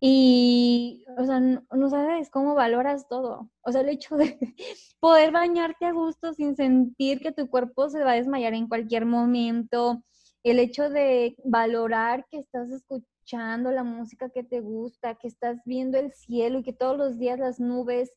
Y, 0.00 1.04
o 1.16 1.24
sea, 1.24 1.40
no, 1.40 1.88
sabes 1.90 2.28
cómo 2.30 2.54
valoras 2.54 3.08
todo. 3.08 3.50
O 3.62 3.72
sea, 3.72 3.80
el 3.80 3.88
hecho 3.88 4.16
de 4.16 4.38
poder 5.00 5.32
bañarte 5.32 5.86
a 5.86 5.92
gusto 5.92 6.34
sin 6.34 6.56
sentir 6.56 7.20
que 7.20 7.32
tu 7.32 7.48
cuerpo 7.48 7.88
se 7.88 8.04
va 8.04 8.12
a 8.12 8.16
desmayar 8.16 8.54
en 8.54 8.68
cualquier 8.68 9.06
momento. 9.06 10.02
El 10.42 10.58
hecho 10.58 10.90
de 10.90 11.36
valorar 11.44 12.26
que 12.30 12.38
estás 12.38 12.70
escuchando 12.70 13.70
la 13.70 13.82
música 13.82 14.28
que 14.28 14.44
te 14.44 14.60
gusta, 14.60 15.14
que 15.14 15.28
estás 15.28 15.58
viendo 15.64 15.98
el 15.98 16.12
cielo 16.12 16.58
y 16.58 16.62
que 16.64 16.74
todos 16.74 16.98
los 16.98 17.18
días 17.18 17.38
las 17.38 17.58
nubes 17.58 18.12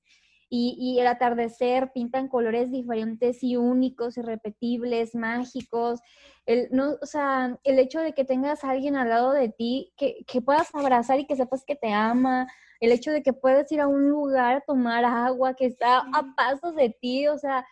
y, 0.50 0.98
el 1.00 1.08
atardecer 1.08 1.92
pintan 1.94 2.30
colores 2.30 2.72
diferentes 2.72 3.44
y 3.44 3.58
únicos, 3.58 4.18
irrepetibles, 4.18 5.16
mágicos. 5.16 6.00
El, 6.46 6.70
no, 6.72 6.96
o 7.02 7.06
sea, 7.06 7.58
el 7.64 7.80
hecho 7.80 8.00
de 8.00 8.14
que 8.14 8.24
tengas 8.24 8.64
a 8.64 8.70
alguien 8.70 8.96
al 8.96 9.10
lado 9.10 9.34
de 9.34 9.50
ti 9.50 9.94
que, 9.98 10.24
que 10.26 10.42
puedas 10.42 10.74
abrazar 10.74 11.20
y 11.20 11.26
que 11.26 11.36
sepas 11.36 11.66
que 11.66 11.76
te 11.76 11.92
ama, 11.92 12.48
el 12.80 12.92
hecho 12.92 13.12
de 13.12 13.24
que 13.24 13.34
puedes 13.34 13.72
ir 13.72 13.82
a 13.82 13.88
un 13.88 14.10
lugar 14.10 14.58
a 14.58 14.62
tomar 14.62 15.04
agua 15.04 15.54
que 15.56 15.66
está 15.66 16.00
a 16.00 16.36
pasos 16.36 16.76
de 16.76 16.90
ti, 16.90 17.28
o 17.28 17.38
sea, 17.38 17.66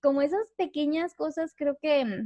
como 0.00 0.22
esas 0.22 0.48
pequeñas 0.56 1.14
cosas 1.14 1.52
creo 1.56 1.76
que, 1.80 2.24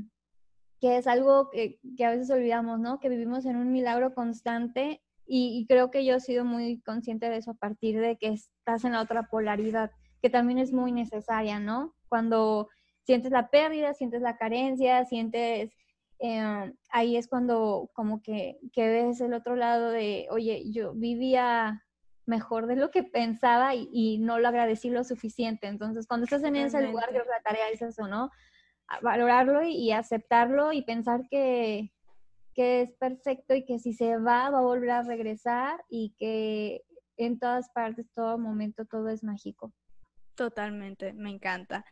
que 0.80 0.98
es 0.98 1.06
algo 1.06 1.50
que, 1.50 1.80
que, 1.96 2.04
a 2.04 2.10
veces 2.10 2.30
olvidamos, 2.30 2.78
¿no? 2.78 3.00
Que 3.00 3.08
vivimos 3.08 3.44
en 3.44 3.56
un 3.56 3.72
milagro 3.72 4.14
constante 4.14 5.02
y, 5.26 5.66
creo 5.68 5.90
que 5.90 6.04
yo 6.04 6.16
he 6.16 6.20
sido 6.20 6.44
muy 6.44 6.80
consciente 6.82 7.28
de 7.28 7.38
eso 7.38 7.52
a 7.52 7.54
partir 7.54 8.00
de 8.00 8.16
que 8.16 8.28
estás 8.28 8.84
en 8.84 8.92
la 8.92 9.00
otra 9.00 9.24
polaridad, 9.24 9.90
que 10.22 10.30
también 10.30 10.58
es 10.58 10.72
muy 10.72 10.92
necesaria, 10.92 11.58
¿no? 11.58 11.94
Cuando 12.08 12.68
sientes 13.04 13.32
la 13.32 13.50
pérdida, 13.50 13.94
sientes 13.94 14.22
la 14.22 14.36
carencia, 14.36 15.04
sientes 15.04 15.70
eh, 16.18 16.72
ahí 16.90 17.16
es 17.16 17.28
cuando 17.28 17.90
como 17.92 18.22
que, 18.22 18.58
que 18.72 18.88
ves 18.88 19.20
el 19.20 19.34
otro 19.34 19.56
lado 19.56 19.90
de, 19.90 20.26
oye, 20.30 20.70
yo 20.70 20.94
vivía 20.94 21.84
mejor 22.24 22.66
de 22.66 22.76
lo 22.76 22.90
que 22.90 23.02
pensaba 23.02 23.74
y, 23.74 24.18
no 24.18 24.38
lo 24.38 24.48
agradecí 24.48 24.90
lo 24.90 25.04
suficiente. 25.04 25.66
Entonces, 25.68 26.06
cuando 26.06 26.24
estás 26.24 26.42
en 26.42 26.56
ese 26.56 26.82
lugar, 26.82 27.08
creo 27.10 27.22
que 27.22 27.30
la 27.30 27.42
tarea 27.42 27.68
es 27.70 27.82
eso, 27.82 28.08
¿no? 28.08 28.30
valorarlo 29.02 29.62
y, 29.64 29.92
aceptarlo 29.92 30.72
y 30.72 30.82
pensar 30.82 31.22
que, 31.28 31.92
que 32.56 32.80
es 32.80 32.92
perfecto 32.94 33.54
y 33.54 33.66
que 33.66 33.78
si 33.78 33.92
se 33.92 34.16
va, 34.16 34.48
va 34.48 34.58
a 34.58 34.62
volver 34.62 34.90
a 34.90 35.02
regresar 35.02 35.84
y 35.90 36.14
que 36.18 36.82
en 37.18 37.38
todas 37.38 37.68
partes, 37.70 38.06
todo 38.14 38.38
momento, 38.38 38.86
todo 38.86 39.10
es 39.10 39.22
mágico. 39.22 39.72
Totalmente, 40.34 41.12
me 41.12 41.30
encanta. 41.30 41.84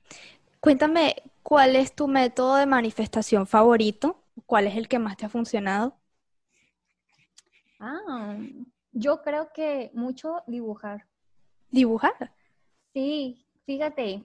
Cuéntame, 0.60 1.16
¿cuál 1.42 1.76
es 1.76 1.94
tu 1.94 2.08
método 2.08 2.56
de 2.56 2.66
manifestación 2.66 3.46
favorito? 3.46 4.22
¿Cuál 4.46 4.66
es 4.66 4.76
el 4.76 4.88
que 4.88 4.98
más 4.98 5.18
te 5.18 5.26
ha 5.26 5.28
funcionado? 5.28 5.98
Ah, 7.78 8.38
yo 8.92 9.20
creo 9.22 9.50
que 9.52 9.90
mucho 9.92 10.42
dibujar. 10.46 11.06
¿Dibujar? 11.70 12.32
Sí, 12.94 13.46
fíjate. 13.66 14.24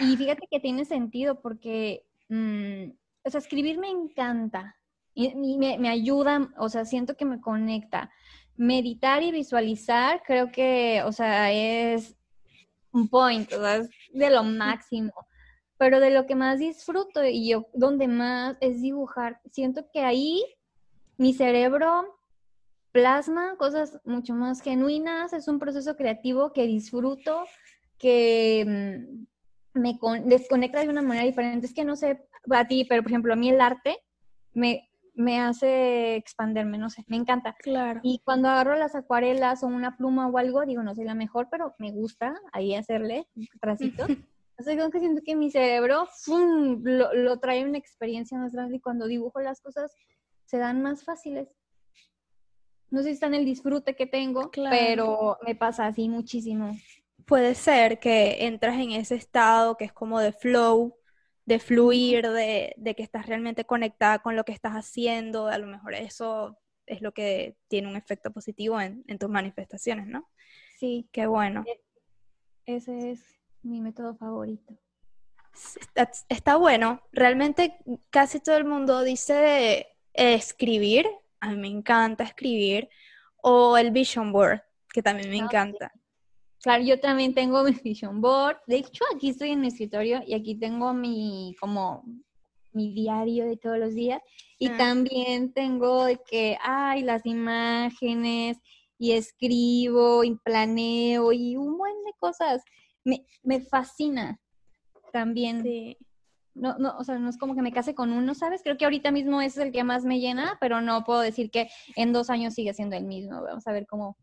Y 0.00 0.16
fíjate 0.16 0.46
que 0.48 0.60
tiene 0.60 0.84
sentido 0.84 1.40
porque, 1.40 2.06
mm, 2.28 2.92
o 3.24 3.30
sea, 3.30 3.40
escribir 3.40 3.78
me 3.78 3.90
encanta 3.90 4.76
y, 5.14 5.58
me, 5.58 5.78
me, 5.78 5.88
ayuda, 5.88 6.52
o 6.56 6.68
sea, 6.68 6.84
siento 6.84 7.16
que 7.16 7.24
me 7.24 7.40
conecta. 7.40 8.10
Meditar 8.56 9.22
y 9.22 9.32
visualizar 9.32 10.22
creo 10.26 10.52
que, 10.52 11.02
o 11.04 11.12
sea, 11.12 11.50
es 11.52 12.16
un 12.92 13.08
point, 13.08 13.52
o 13.52 13.60
sea, 13.60 13.76
es 13.76 13.90
de 14.12 14.30
lo 14.30 14.42
máximo. 14.42 15.12
Pero 15.78 15.98
de 16.00 16.10
lo 16.10 16.26
que 16.26 16.34
más 16.34 16.58
disfruto 16.58 17.24
y 17.24 17.48
yo 17.48 17.66
donde 17.72 18.06
más 18.06 18.56
es 18.60 18.82
dibujar, 18.82 19.40
siento 19.50 19.86
que 19.92 20.00
ahí 20.00 20.44
mi 21.16 21.32
cerebro 21.32 22.20
plasma 22.92 23.56
cosas 23.56 23.98
mucho 24.04 24.34
más 24.34 24.60
genuinas, 24.60 25.32
es 25.32 25.48
un 25.48 25.58
proceso 25.58 25.96
creativo 25.96 26.52
que 26.52 26.66
disfruto, 26.66 27.44
que 27.98 28.64
mm, 29.74 29.80
me 29.80 29.98
desconecta 30.24 30.80
de 30.80 30.88
una 30.88 31.02
manera 31.02 31.26
diferente. 31.26 31.66
Es 31.66 31.74
que 31.74 31.84
no 31.84 31.96
sé 31.96 32.26
a 32.50 32.66
ti, 32.66 32.84
pero 32.88 33.02
por 33.02 33.10
ejemplo, 33.10 33.32
a 33.32 33.36
mí 33.36 33.48
el 33.48 33.60
arte 33.60 33.98
me, 34.52 34.89
me 35.20 35.40
hace 35.40 36.16
expanderme, 36.16 36.78
no 36.78 36.90
sé, 36.90 37.04
me 37.08 37.16
encanta. 37.16 37.54
Claro. 37.60 38.00
Y 38.02 38.20
cuando 38.24 38.48
agarro 38.48 38.76
las 38.76 38.94
acuarelas 38.94 39.62
o 39.62 39.66
una 39.66 39.96
pluma 39.96 40.28
o 40.28 40.38
algo, 40.38 40.64
digo, 40.66 40.82
no 40.82 40.94
soy 40.94 41.04
la 41.04 41.14
mejor, 41.14 41.48
pero 41.50 41.74
me 41.78 41.92
gusta 41.92 42.34
ahí 42.52 42.74
hacerle 42.74 43.28
tracitos. 43.60 44.08
Entonces, 44.58 44.74
creo 44.76 44.90
que 44.90 45.00
siento 45.00 45.22
que 45.24 45.36
mi 45.36 45.50
cerebro 45.50 46.06
Lo, 46.26 47.14
lo 47.14 47.38
trae 47.38 47.64
una 47.64 47.78
experiencia 47.78 48.36
más 48.38 48.52
grande 48.52 48.76
y 48.76 48.80
cuando 48.80 49.06
dibujo 49.06 49.40
las 49.40 49.60
cosas 49.62 49.94
se 50.44 50.58
dan 50.58 50.82
más 50.82 51.04
fáciles 51.04 51.48
no 52.90 53.02
sé 53.02 53.04
si 53.04 53.10
está 53.12 53.26
en 53.26 53.34
el 53.34 53.44
disfrute 53.44 53.94
que 53.94 54.06
tengo, 54.06 54.50
pero 54.50 55.38
me 55.46 55.54
pasa 55.54 55.86
así 55.86 56.08
muchísimo. 56.08 56.76
Puede 57.24 57.54
ser 57.54 58.00
que 58.00 58.46
entras 58.46 58.78
en 58.78 58.90
ese 58.92 59.14
estado 59.14 59.76
que 59.76 59.84
es 59.84 59.92
como 59.92 60.18
de 60.18 60.32
flow, 60.32 60.96
de 61.54 61.58
fluir, 61.58 62.28
de, 62.28 62.94
que 62.96 63.02
estás 63.02 63.26
realmente 63.26 63.64
conectada 63.64 64.20
con 64.20 64.36
lo 64.36 64.44
que 64.44 64.52
estás 64.52 64.72
haciendo, 64.72 65.48
a 65.48 65.58
lo 65.58 65.66
mejor 65.66 65.94
eso 65.94 66.58
es 66.86 67.02
lo 67.02 67.12
que 67.12 67.56
tiene 67.68 67.88
un 67.88 67.96
efecto 67.96 68.32
positivo 68.32 68.80
en, 68.80 69.04
tus 69.18 69.28
manifestaciones, 69.28 70.06
¿no? 70.06 70.28
Sí. 70.78 71.08
Qué 71.12 71.26
bueno. 71.26 71.64
E, 71.66 72.76
ese 72.76 73.12
es 73.12 73.20
mi 73.62 73.80
método 73.80 74.14
favorito. 74.14 74.74
Está, 75.80 76.10
está 76.28 76.56
bueno. 76.56 77.02
Realmente 77.12 77.78
casi 78.10 78.40
todo 78.40 78.56
el 78.56 78.64
mundo 78.64 79.02
dice 79.02 79.88
escribir 80.12 81.06
a 81.40 81.50
mí 81.50 81.56
me 81.56 81.68
encanta 81.68 82.24
escribir, 82.24 82.88
o 83.42 83.76
el 83.76 83.90
vision 83.90 84.32
board, 84.32 84.62
que 84.92 85.02
también 85.02 85.30
me 85.30 85.40
ah, 85.40 85.44
encanta. 85.44 85.92
Claro, 86.62 86.82
yo 86.82 87.00
también 87.00 87.34
tengo 87.34 87.64
mi 87.64 87.72
vision 87.72 88.20
board. 88.20 88.58
De 88.66 88.76
hecho, 88.76 89.04
aquí 89.14 89.30
estoy 89.30 89.50
en 89.50 89.60
mi 89.60 89.68
escritorio 89.68 90.20
y 90.26 90.34
aquí 90.34 90.54
tengo 90.56 90.92
mi, 90.92 91.54
como, 91.60 92.04
mi 92.72 92.92
diario 92.92 93.46
de 93.46 93.56
todos 93.56 93.78
los 93.78 93.94
días. 93.94 94.20
Y 94.58 94.68
ah. 94.68 94.76
también 94.76 95.52
tengo 95.52 96.04
de 96.04 96.18
que, 96.18 96.58
ay, 96.62 97.02
las 97.02 97.24
imágenes, 97.26 98.58
y 98.98 99.12
escribo, 99.12 100.24
y 100.24 100.36
planeo, 100.36 101.32
y 101.32 101.56
un 101.56 101.78
buen 101.78 102.04
de 102.04 102.12
cosas. 102.18 102.62
Me, 103.04 103.24
me 103.42 103.60
fascina 103.60 104.38
también. 105.12 105.62
Sí 105.62 105.96
no, 106.54 106.76
no, 106.78 106.96
o 106.98 107.04
sea, 107.04 107.18
no 107.18 107.30
es 107.30 107.38
como 107.38 107.54
que 107.54 107.62
me 107.62 107.72
case 107.72 107.94
con 107.94 108.12
uno, 108.12 108.34
¿sabes? 108.34 108.62
Creo 108.62 108.76
que 108.76 108.84
ahorita 108.84 109.10
mismo 109.10 109.40
ese 109.40 109.60
es 109.60 109.66
el 109.66 109.72
que 109.72 109.84
más 109.84 110.04
me 110.04 110.20
llena, 110.20 110.58
pero 110.60 110.80
no 110.80 111.04
puedo 111.04 111.20
decir 111.20 111.50
que 111.50 111.68
en 111.96 112.12
dos 112.12 112.30
años 112.30 112.54
sigue 112.54 112.74
siendo 112.74 112.96
el 112.96 113.04
mismo. 113.04 113.42
Vamos 113.42 113.66
a 113.66 113.72
ver 113.72 113.86
cómo 113.86 114.16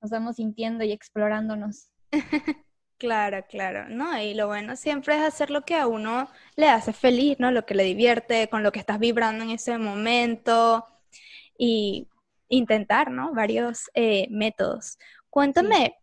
nos 0.00 0.10
vamos 0.10 0.36
sintiendo 0.36 0.84
y 0.84 0.92
explorándonos. 0.92 1.90
Claro, 2.98 3.44
claro, 3.48 3.88
¿no? 3.88 4.20
Y 4.20 4.34
lo 4.34 4.48
bueno 4.48 4.74
siempre 4.74 5.14
es 5.14 5.22
hacer 5.22 5.50
lo 5.50 5.64
que 5.64 5.76
a 5.76 5.86
uno 5.86 6.28
le 6.56 6.68
hace 6.68 6.92
feliz, 6.92 7.38
¿no? 7.38 7.52
Lo 7.52 7.64
que 7.64 7.76
le 7.76 7.84
divierte, 7.84 8.48
con 8.48 8.64
lo 8.64 8.72
que 8.72 8.80
estás 8.80 8.98
vibrando 8.98 9.44
en 9.44 9.50
ese 9.50 9.78
momento 9.78 10.84
y 11.56 12.08
intentar, 12.48 13.12
¿no? 13.12 13.32
Varios 13.32 13.88
eh, 13.94 14.26
métodos. 14.30 14.98
Cuéntame, 15.30 15.94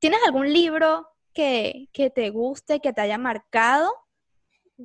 ¿tienes 0.00 0.18
algún 0.26 0.52
libro 0.52 1.06
que, 1.32 1.88
que 1.92 2.10
te 2.10 2.30
guste, 2.30 2.80
que 2.80 2.92
te 2.92 3.00
haya 3.00 3.16
marcado? 3.16 3.92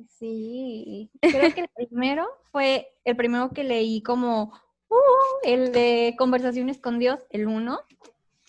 Sí, 0.08 1.10
creo 1.20 1.52
que 1.52 1.62
el 1.62 1.68
primero 1.88 2.28
fue 2.52 2.92
el 3.04 3.16
primero 3.16 3.50
que 3.50 3.64
leí 3.64 4.02
como 4.02 4.52
uh, 4.88 4.96
el 5.42 5.72
de 5.72 6.14
Conversaciones 6.16 6.78
con 6.78 7.00
Dios, 7.00 7.26
el 7.30 7.48
uno. 7.48 7.80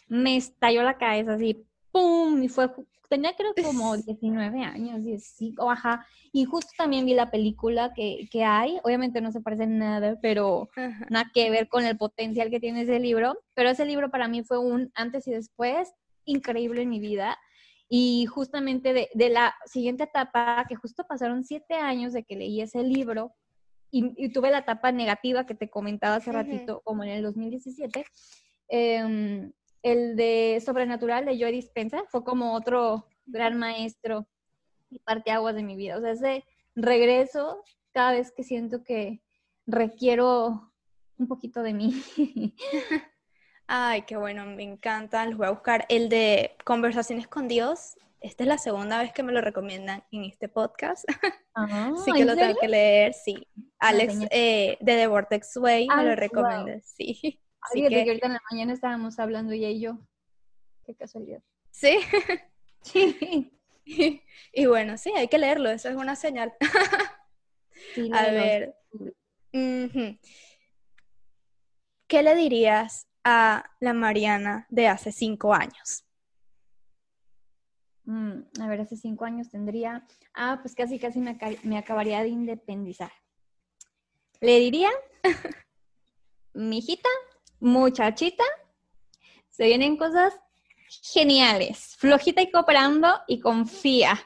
Me 0.08 0.38
estalló 0.38 0.84
la 0.84 0.98
cabeza 0.98 1.34
así, 1.34 1.66
¡pum! 1.92 2.42
Y 2.44 2.50
fue, 2.50 2.70
tenía 3.10 3.36
creo 3.36 3.54
como 3.64 3.96
19 3.98 4.64
años, 4.64 5.04
sí, 5.22 5.56
ajá. 5.58 6.06
Y 6.32 6.46
justo 6.46 6.72
también 6.78 7.06
vi 7.06 7.14
la 7.14 7.32
película 7.32 7.94
que, 7.94 8.28
que 8.32 8.44
hay, 8.44 8.80
obviamente 8.84 9.22
no 9.22 9.32
se 9.32 9.42
parece 9.42 9.64
en 9.64 9.80
nada, 9.80 10.18
pero 10.22 10.70
nada 11.10 11.32
que 11.34 11.50
ver 11.50 11.68
con 11.68 11.86
el 11.86 11.98
potencial 11.98 12.50
que 12.50 12.60
tiene 12.60 12.82
ese 12.82 13.00
libro. 13.00 13.38
Pero 13.54 13.70
ese 13.70 13.86
libro 13.86 14.10
para 14.12 14.28
mí 14.28 14.44
fue 14.44 14.60
un 14.60 14.92
antes 14.94 15.28
y 15.28 15.32
después 15.32 15.94
increíble 16.26 16.82
en 16.82 16.90
mi 16.90 17.00
vida 17.00 17.38
y 17.90 18.26
justamente 18.26 18.94
de, 18.94 19.30
la 19.30 19.56
siguiente 19.66 20.04
etapa, 20.04 20.66
que 20.68 20.76
justo 20.76 21.06
pasaron 21.08 21.44
siete 21.44 21.76
años 21.76 22.14
de 22.14 22.24
que 22.24 22.36
leí 22.36 22.62
ese 22.62 22.84
libro 22.84 23.34
y, 23.90 24.30
tuve 24.30 24.52
la 24.52 24.60
etapa 24.60 24.92
negativa 24.92 25.46
que 25.46 25.56
te 25.56 25.70
comentaba 25.70 26.16
hace 26.16 26.34
ratito, 26.34 26.82
como 26.84 27.04
en 27.04 27.12
el 27.12 27.24
2017, 27.24 28.06
em, 28.68 29.54
el 29.84 30.16
de 30.16 30.62
Sobrenatural 30.66 31.26
de 31.26 31.38
Joy 31.38 31.52
Dispensa 31.52 32.04
fue 32.10 32.24
como 32.24 32.54
otro 32.54 33.08
gran 33.26 33.58
maestro 33.58 34.28
y 34.90 35.00
parteaguas 35.00 35.56
de 35.56 35.64
mi 35.64 35.76
vida. 35.76 35.98
O 35.98 36.02
sea, 36.02 36.12
ese 36.12 36.46
regreso 36.76 37.64
cada 37.92 38.12
vez 38.12 38.32
que 38.32 38.44
siento 38.44 38.84
que 38.84 39.22
requiero 39.66 40.72
un 41.18 41.28
poquito 41.28 41.64
de 41.64 41.74
mí. 41.74 42.04
Ay, 43.68 44.04
qué 44.04 44.16
bueno, 44.16 44.46
me 44.46 44.64
encantan. 44.64 45.30
Los 45.30 45.38
voy 45.38 45.48
a 45.48 45.52
buscar. 45.52 45.86
El 45.90 46.10
de 46.10 46.56
Conversaciones 46.64 47.28
con 47.28 47.48
Dios. 47.48 47.98
Esta 48.22 48.44
es 48.44 48.48
la 48.48 48.58
segunda 48.58 49.00
vez 49.00 49.12
que 49.12 49.24
me 49.24 49.34
lo 49.34 49.42
recomiendan 49.42 50.04
en 50.12 50.24
este 50.24 50.48
podcast. 50.48 51.06
Ah, 51.60 51.92
sí 52.06 52.12
que 52.12 52.24
lo 52.24 52.36
tengo 52.36 52.54
que 52.62 52.68
leer, 52.68 53.16
sí. 53.16 53.48
Ah, 53.80 53.88
Alex 53.88 54.14
eh, 54.30 54.78
de 54.80 54.96
The 54.96 55.08
Vortex 55.08 55.58
Way 55.58 55.88
me 55.88 56.04
lo 56.04 56.16
recomienda, 56.16 56.80
sí. 56.84 57.42
Así 57.62 57.82
que... 57.82 57.90
que 57.90 58.02
ahorita 58.02 58.28
en 58.28 58.34
la 58.34 58.42
mañana 58.52 58.74
estábamos 58.74 59.20
hablando 59.20 59.54
ella 59.54 59.70
y 59.70 59.82
yo. 59.82 60.00
Qué 60.86 60.96
casualidad. 60.96 61.42
Sí. 61.72 62.00
Sí. 62.84 63.52
y 64.54 64.66
bueno, 64.66 64.98
sí, 64.98 65.12
hay 65.14 65.28
que 65.28 65.38
leerlo, 65.38 65.70
eso 65.70 65.90
es 65.90 65.96
una 65.96 66.16
señal. 66.16 66.54
a 68.14 68.24
ver. 68.32 68.76
¿Qué 72.08 72.24
le 72.24 72.36
dirías 72.36 73.08
a 73.26 73.70
la 73.82 73.94
Mariana 73.94 74.68
de 74.70 74.88
hace 74.88 75.12
cinco 75.12 75.54
años? 75.54 76.06
Mm, 78.06 78.44
a 78.62 78.68
ver, 78.68 78.80
hace 78.80 78.96
cinco 78.96 79.26
años 79.26 79.50
tendría, 79.50 80.08
ah, 80.34 80.60
pues 80.62 80.74
casi, 80.76 80.98
casi 80.98 81.20
me, 81.20 81.38
me 81.64 81.78
acabaría 81.78 82.22
de 82.22 82.30
independizar. 82.30 83.12
Le 84.40 84.60
diría, 84.60 84.90
mi 86.54 86.78
hijita, 86.78 87.10
muchachita, 87.60 88.44
se 89.50 89.66
vienen 89.66 89.98
cosas 89.98 90.34
geniales, 91.14 91.96
flojita 91.98 92.42
y 92.42 92.52
cooperando 92.52 93.08
y 93.28 93.40
confía. 93.40 94.20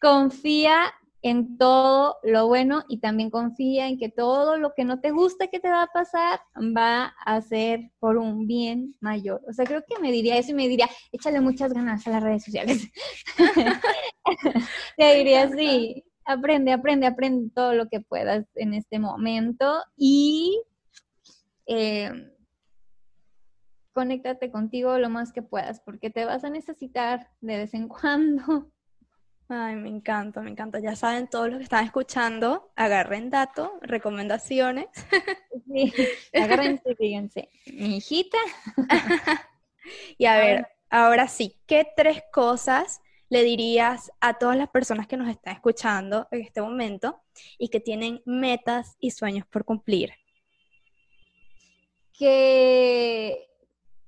Confía 0.00 0.92
en 1.24 1.56
todo 1.56 2.18
lo 2.22 2.46
bueno 2.48 2.84
y 2.86 2.98
también 2.98 3.30
confía 3.30 3.88
en 3.88 3.98
que 3.98 4.10
todo 4.10 4.58
lo 4.58 4.74
que 4.74 4.84
no 4.84 5.00
te 5.00 5.10
gusta 5.10 5.46
que 5.46 5.58
te 5.58 5.70
va 5.70 5.84
a 5.84 5.86
pasar 5.86 6.40
va 6.54 7.14
a 7.24 7.40
ser 7.40 7.90
por 7.98 8.18
un 8.18 8.46
bien 8.46 8.94
mayor. 9.00 9.40
O 9.48 9.52
sea, 9.54 9.64
creo 9.64 9.82
que 9.88 9.98
me 10.02 10.12
diría 10.12 10.36
eso 10.36 10.50
y 10.50 10.54
me 10.54 10.68
diría, 10.68 10.88
échale 11.12 11.40
muchas 11.40 11.72
ganas 11.72 12.06
a 12.06 12.10
las 12.10 12.22
redes 12.22 12.44
sociales. 12.44 12.90
Le 14.98 15.16
diría 15.16 15.44
así. 15.44 16.04
aprende, 16.26 16.72
aprende, 16.72 17.06
aprende 17.06 17.50
todo 17.54 17.72
lo 17.72 17.88
que 17.88 18.00
puedas 18.00 18.44
en 18.54 18.74
este 18.74 18.98
momento 18.98 19.82
y 19.96 20.60
eh, 21.66 22.33
conéctate 23.94 24.50
contigo 24.50 24.98
lo 24.98 25.08
más 25.08 25.32
que 25.32 25.40
puedas, 25.40 25.80
porque 25.80 26.10
te 26.10 26.26
vas 26.26 26.44
a 26.44 26.50
necesitar 26.50 27.30
de 27.40 27.56
vez 27.56 27.72
en 27.72 27.88
cuando. 27.88 28.70
Ay, 29.48 29.76
me 29.76 29.88
encanta, 29.88 30.40
me 30.40 30.50
encanta. 30.50 30.80
Ya 30.80 30.96
saben, 30.96 31.28
todos 31.28 31.48
los 31.48 31.58
que 31.58 31.64
están 31.64 31.84
escuchando, 31.84 32.72
agarren 32.76 33.30
datos, 33.30 33.70
recomendaciones. 33.80 34.86
Sí, 35.66 35.92
agárrense, 36.32 36.94
fíjense, 36.94 37.48
mi 37.66 37.96
hijita. 37.96 38.38
y 40.18 40.26
a 40.26 40.36
ver, 40.36 40.68
ahora 40.88 41.26
sí, 41.26 41.56
¿qué 41.66 41.84
tres 41.96 42.22
cosas 42.32 43.00
le 43.28 43.42
dirías 43.42 44.12
a 44.20 44.34
todas 44.34 44.56
las 44.56 44.68
personas 44.68 45.08
que 45.08 45.16
nos 45.16 45.28
están 45.28 45.54
escuchando 45.54 46.28
en 46.30 46.42
este 46.42 46.60
momento 46.60 47.22
y 47.58 47.70
que 47.70 47.80
tienen 47.80 48.22
metas 48.24 48.96
y 49.00 49.10
sueños 49.10 49.46
por 49.46 49.64
cumplir? 49.64 50.12
Que 52.12 53.48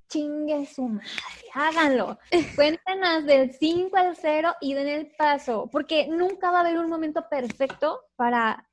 chingue 0.07 0.65
su 0.65 0.87
madre, 0.87 1.07
háganlo. 1.53 2.17
Cuéntanos 2.55 3.25
del 3.25 3.53
5 3.53 3.95
al 3.95 4.15
0 4.15 4.55
y 4.61 4.73
den 4.73 4.87
el 4.87 5.11
paso, 5.17 5.69
porque 5.71 6.07
nunca 6.07 6.51
va 6.51 6.59
a 6.59 6.61
haber 6.61 6.77
un 6.79 6.89
momento 6.89 7.27
perfecto 7.29 8.01
para, 8.15 8.67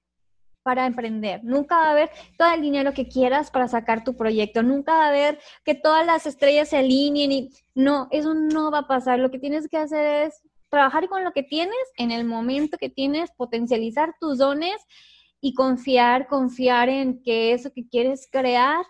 para 0.63 0.87
emprender. 0.87 1.43
Nunca 1.45 1.77
va 1.77 1.87
a 1.89 1.91
haber 1.93 2.11
todo 2.39 2.53
el 2.53 2.63
dinero 2.63 2.93
que 2.93 3.09
quieras 3.09 3.51
para 3.51 3.69
sacar 3.69 4.05
tu 4.05 4.17
proyecto. 4.17 4.63
Nunca 4.63 4.93
va 4.95 5.07
a 5.07 5.09
haber 5.09 5.39
que 5.65 5.75
todas 5.75 6.07
las 6.07 6.27
estrellas 6.27 6.69
se 6.69 6.79
alineen 6.79 7.33
y 7.33 7.51
no, 7.75 8.09
eso 8.11 8.35
no 8.35 8.71
va 8.71 8.81
a 8.81 8.89
pasar. 8.89 9.19
Lo 9.19 9.31
que 9.31 9.39
tienes 9.39 9.69
que 9.69 9.79
hacer 9.79 10.27
es 10.27 10.43
trabajar 10.69 11.09
con 11.09 11.23
lo 11.23 11.33
que 11.33 11.43
tienes 11.43 11.77
en 11.97 12.11
el 12.11 12.25
momento 12.25 12.79
que 12.79 12.91
tienes, 12.91 13.31
potencializar 13.33 14.15
tus 14.21 14.39
dones 14.39 14.75
y 15.41 15.55
confiar, 15.55 16.27
confiar 16.27 16.89
en 16.89 17.23
que 17.23 17.53
eso 17.53 17.71
que 17.73 17.87
quieres 17.87 18.27
crear 18.31 18.85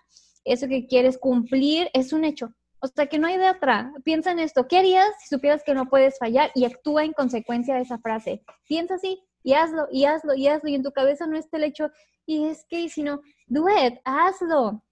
eso 0.44 0.68
que 0.68 0.86
quieres 0.86 1.18
cumplir 1.18 1.90
es 1.92 2.12
un 2.12 2.24
hecho. 2.24 2.54
O 2.80 2.86
sea, 2.86 3.06
que 3.06 3.18
no 3.18 3.26
hay 3.26 3.38
de 3.38 3.48
otra. 3.48 3.92
Piensa 4.04 4.30
en 4.32 4.38
esto. 4.38 4.68
¿Qué 4.68 4.78
harías 4.78 5.08
si 5.20 5.34
supieras 5.34 5.62
que 5.64 5.74
no 5.74 5.88
puedes 5.88 6.18
fallar 6.18 6.50
y 6.54 6.66
actúa 6.66 7.04
en 7.04 7.14
consecuencia 7.14 7.76
de 7.76 7.82
esa 7.82 7.98
frase? 7.98 8.42
Piensa 8.68 8.96
así 8.96 9.22
y 9.42 9.54
hazlo, 9.54 9.86
y 9.90 10.04
hazlo, 10.04 10.34
y 10.34 10.48
hazlo. 10.48 10.68
Y 10.68 10.74
en 10.74 10.82
tu 10.82 10.92
cabeza 10.92 11.26
no 11.26 11.36
está 11.36 11.56
el 11.56 11.64
hecho, 11.64 11.90
y 12.26 12.44
es 12.44 12.64
que, 12.68 12.88
sino, 12.88 13.20
do 13.46 13.66
it, 13.68 13.94
hazlo. 14.04 14.82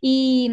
Y 0.00 0.50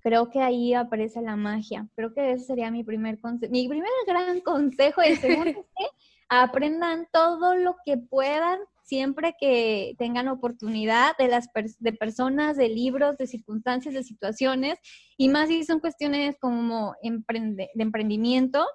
creo 0.00 0.28
que 0.28 0.40
ahí 0.40 0.74
aparece 0.74 1.22
la 1.22 1.36
magia. 1.36 1.88
Creo 1.94 2.12
que 2.12 2.32
ese 2.32 2.44
sería 2.44 2.70
mi 2.70 2.84
primer 2.84 3.20
consejo. 3.20 3.52
Mi 3.52 3.68
primer 3.68 3.90
gran 4.06 4.40
consejo 4.40 5.00
es 5.02 5.20
que 5.20 5.56
aprendan 6.28 7.06
todo 7.12 7.56
lo 7.56 7.76
que 7.84 7.98
puedan 7.98 8.58
siempre 8.92 9.34
que 9.40 9.94
tengan 9.96 10.28
oportunidad 10.28 11.16
de 11.16 11.26
las 11.26 11.48
de 11.78 11.92
personas, 11.94 12.58
de 12.58 12.68
libros, 12.68 13.16
de 13.16 13.26
circunstancias, 13.26 13.94
de 13.94 14.02
situaciones, 14.02 14.78
y 15.16 15.30
más 15.30 15.48
si 15.48 15.64
son 15.64 15.80
cuestiones 15.80 16.36
como 16.38 16.94
de 17.00 17.70
emprendimiento, 17.74 18.66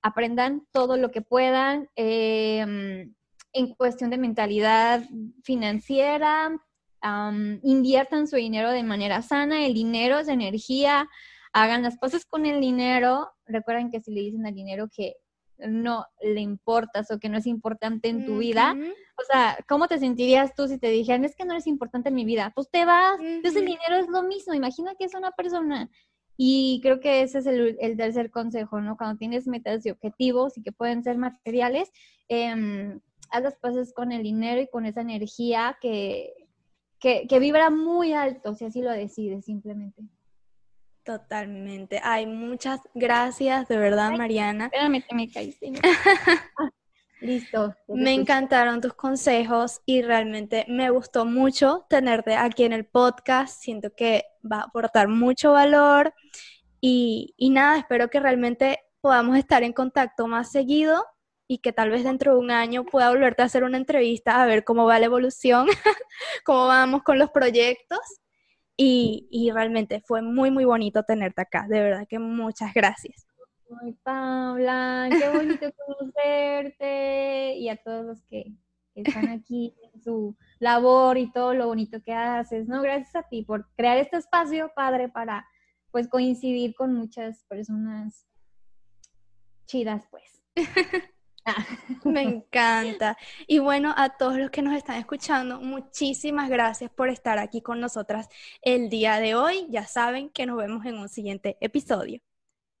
aprendan 0.00 0.62
todo 0.72 0.96
lo 0.96 1.10
que 1.10 1.20
puedan 1.20 1.90
em, 1.94 3.14
en 3.52 3.74
cuestión 3.74 4.08
de 4.08 4.16
mentalidad 4.16 5.02
financiera, 5.44 6.58
inviertan 7.62 8.28
su 8.28 8.36
dinero 8.36 8.70
de 8.70 8.82
manera 8.82 9.20
sana, 9.20 9.66
el 9.66 9.74
dinero 9.74 10.20
es 10.20 10.28
energía, 10.28 11.06
hagan 11.52 11.82
las 11.82 11.98
cosas 11.98 12.24
con 12.24 12.46
el 12.46 12.62
dinero, 12.62 13.30
recuerden 13.44 13.90
que 13.90 14.00
si 14.00 14.10
le 14.10 14.22
dicen 14.22 14.46
al 14.46 14.54
dinero 14.54 14.88
que 14.90 15.16
no 15.68 16.06
le 16.22 16.40
importas 16.40 17.10
o 17.10 17.18
que 17.18 17.28
no 17.28 17.38
es 17.38 17.46
importante 17.46 18.08
en 18.08 18.24
tu 18.26 18.38
vida, 18.38 18.76
o 19.16 19.22
sea, 19.30 19.58
¿cómo 19.68 19.88
te 19.88 19.98
sentirías 19.98 20.54
tú 20.54 20.68
si 20.68 20.78
te 20.78 20.88
dijeran, 20.88 21.24
es 21.24 21.34
que 21.36 21.44
no 21.44 21.54
es 21.54 21.66
importante 21.66 22.08
en 22.08 22.14
mi 22.14 22.24
vida? 22.24 22.52
Pues 22.54 22.70
te 22.70 22.84
vas, 22.84 23.18
entonces 23.20 23.60
el 23.60 23.66
dinero 23.66 23.96
es 23.96 24.08
lo 24.08 24.22
mismo, 24.22 24.54
imagina 24.54 24.94
que 24.98 25.04
es 25.04 25.14
una 25.14 25.30
persona. 25.32 25.90
Y 26.36 26.80
creo 26.82 27.00
que 27.00 27.22
ese 27.22 27.38
es 27.40 27.46
el, 27.46 27.96
tercer 27.98 28.30
consejo, 28.30 28.80
¿no? 28.80 28.96
Cuando 28.96 29.18
tienes 29.18 29.46
metas 29.46 29.84
y 29.84 29.90
objetivos 29.90 30.56
y 30.56 30.62
que 30.62 30.72
pueden 30.72 31.02
ser 31.02 31.18
materiales, 31.18 31.90
eh, 32.30 32.98
haz 33.30 33.42
las 33.42 33.58
cosas 33.58 33.92
con 33.92 34.12
el 34.12 34.22
dinero 34.22 34.60
y 34.60 34.68
con 34.68 34.86
esa 34.86 35.02
energía 35.02 35.76
que, 35.80 36.32
que, 36.98 37.26
que 37.28 37.38
vibra 37.38 37.70
muy 37.70 38.12
alto, 38.12 38.54
si 38.54 38.64
así 38.64 38.80
lo 38.80 38.90
decides 38.90 39.44
simplemente. 39.44 40.02
Totalmente. 41.04 42.00
Ay, 42.02 42.26
muchas 42.26 42.80
gracias, 42.94 43.68
de 43.68 43.76
verdad, 43.76 44.12
Mariana. 44.12 44.66
Espérame, 44.66 45.02
te 45.08 45.14
me 45.14 45.30
caíste. 45.30 45.72
Listo. 47.20 47.74
Me 47.88 48.14
encantaron 48.14 48.80
tus 48.80 48.94
consejos 48.94 49.80
y 49.84 50.02
realmente 50.02 50.64
me 50.68 50.90
gustó 50.90 51.24
mucho 51.26 51.86
tenerte 51.90 52.34
aquí 52.34 52.64
en 52.64 52.72
el 52.72 52.86
podcast. 52.86 53.62
Siento 53.62 53.94
que 53.94 54.24
va 54.50 54.58
a 54.60 54.64
aportar 54.64 55.08
mucho 55.08 55.52
valor 55.52 56.14
y, 56.80 57.34
y 57.36 57.50
nada, 57.50 57.78
espero 57.78 58.08
que 58.08 58.20
realmente 58.20 58.80
podamos 59.02 59.36
estar 59.36 59.62
en 59.62 59.72
contacto 59.72 60.26
más 60.26 60.50
seguido 60.50 61.04
y 61.46 61.58
que 61.58 61.72
tal 61.72 61.90
vez 61.90 62.04
dentro 62.04 62.34
de 62.34 62.38
un 62.38 62.50
año 62.50 62.84
pueda 62.84 63.10
volverte 63.10 63.42
a 63.42 63.46
hacer 63.46 63.64
una 63.64 63.76
entrevista 63.76 64.40
a 64.40 64.46
ver 64.46 64.64
cómo 64.64 64.86
va 64.86 64.98
la 64.98 65.06
evolución, 65.06 65.66
cómo 66.44 66.68
vamos 66.68 67.02
con 67.02 67.18
los 67.18 67.30
proyectos. 67.30 67.98
Y, 68.76 69.28
y, 69.30 69.50
realmente 69.50 70.00
fue 70.00 70.22
muy, 70.22 70.50
muy 70.50 70.64
bonito 70.64 71.02
tenerte 71.02 71.42
acá. 71.42 71.66
De 71.68 71.80
verdad 71.82 72.06
que 72.08 72.18
muchas 72.18 72.72
gracias. 72.72 73.26
Ay, 73.82 73.92
Paula, 74.02 75.08
qué 75.10 75.28
bonito 75.28 75.66
conocerte 75.86 77.56
y 77.56 77.68
a 77.68 77.76
todos 77.76 78.04
los 78.04 78.22
que, 78.24 78.52
están 78.94 79.28
aquí 79.28 79.74
en 79.82 80.02
su 80.02 80.36
labor 80.58 81.16
y 81.16 81.30
todo 81.32 81.54
lo 81.54 81.68
bonito 81.68 82.02
que 82.02 82.12
haces, 82.12 82.68
¿no? 82.68 82.82
Gracias 82.82 83.14
a 83.14 83.22
ti 83.22 83.42
por 83.42 83.70
crear 83.76 83.96
este 83.96 84.16
espacio, 84.16 84.72
padre, 84.74 85.08
para 85.08 85.46
pues 85.90 86.08
coincidir 86.08 86.74
con 86.74 86.92
muchas 86.94 87.44
personas 87.44 88.26
chidas, 89.66 90.06
pues. 90.10 90.42
Me 92.04 92.22
encanta. 92.22 93.16
Y 93.46 93.58
bueno, 93.58 93.94
a 93.96 94.10
todos 94.16 94.36
los 94.38 94.50
que 94.50 94.62
nos 94.62 94.74
están 94.74 94.96
escuchando, 94.96 95.60
muchísimas 95.60 96.48
gracias 96.50 96.90
por 96.90 97.08
estar 97.08 97.38
aquí 97.38 97.62
con 97.62 97.80
nosotras 97.80 98.28
el 98.62 98.88
día 98.90 99.18
de 99.20 99.34
hoy. 99.34 99.66
Ya 99.70 99.86
saben 99.86 100.30
que 100.30 100.46
nos 100.46 100.56
vemos 100.58 100.84
en 100.86 100.98
un 100.98 101.08
siguiente 101.08 101.56
episodio. 101.60 102.20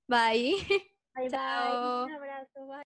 Bye. 0.08 0.56
Bye, 1.16 1.28
Chao. 1.28 2.04
bye. 2.04 2.04
Un 2.04 2.10
abrazo. 2.12 2.66
Bye. 2.66 2.90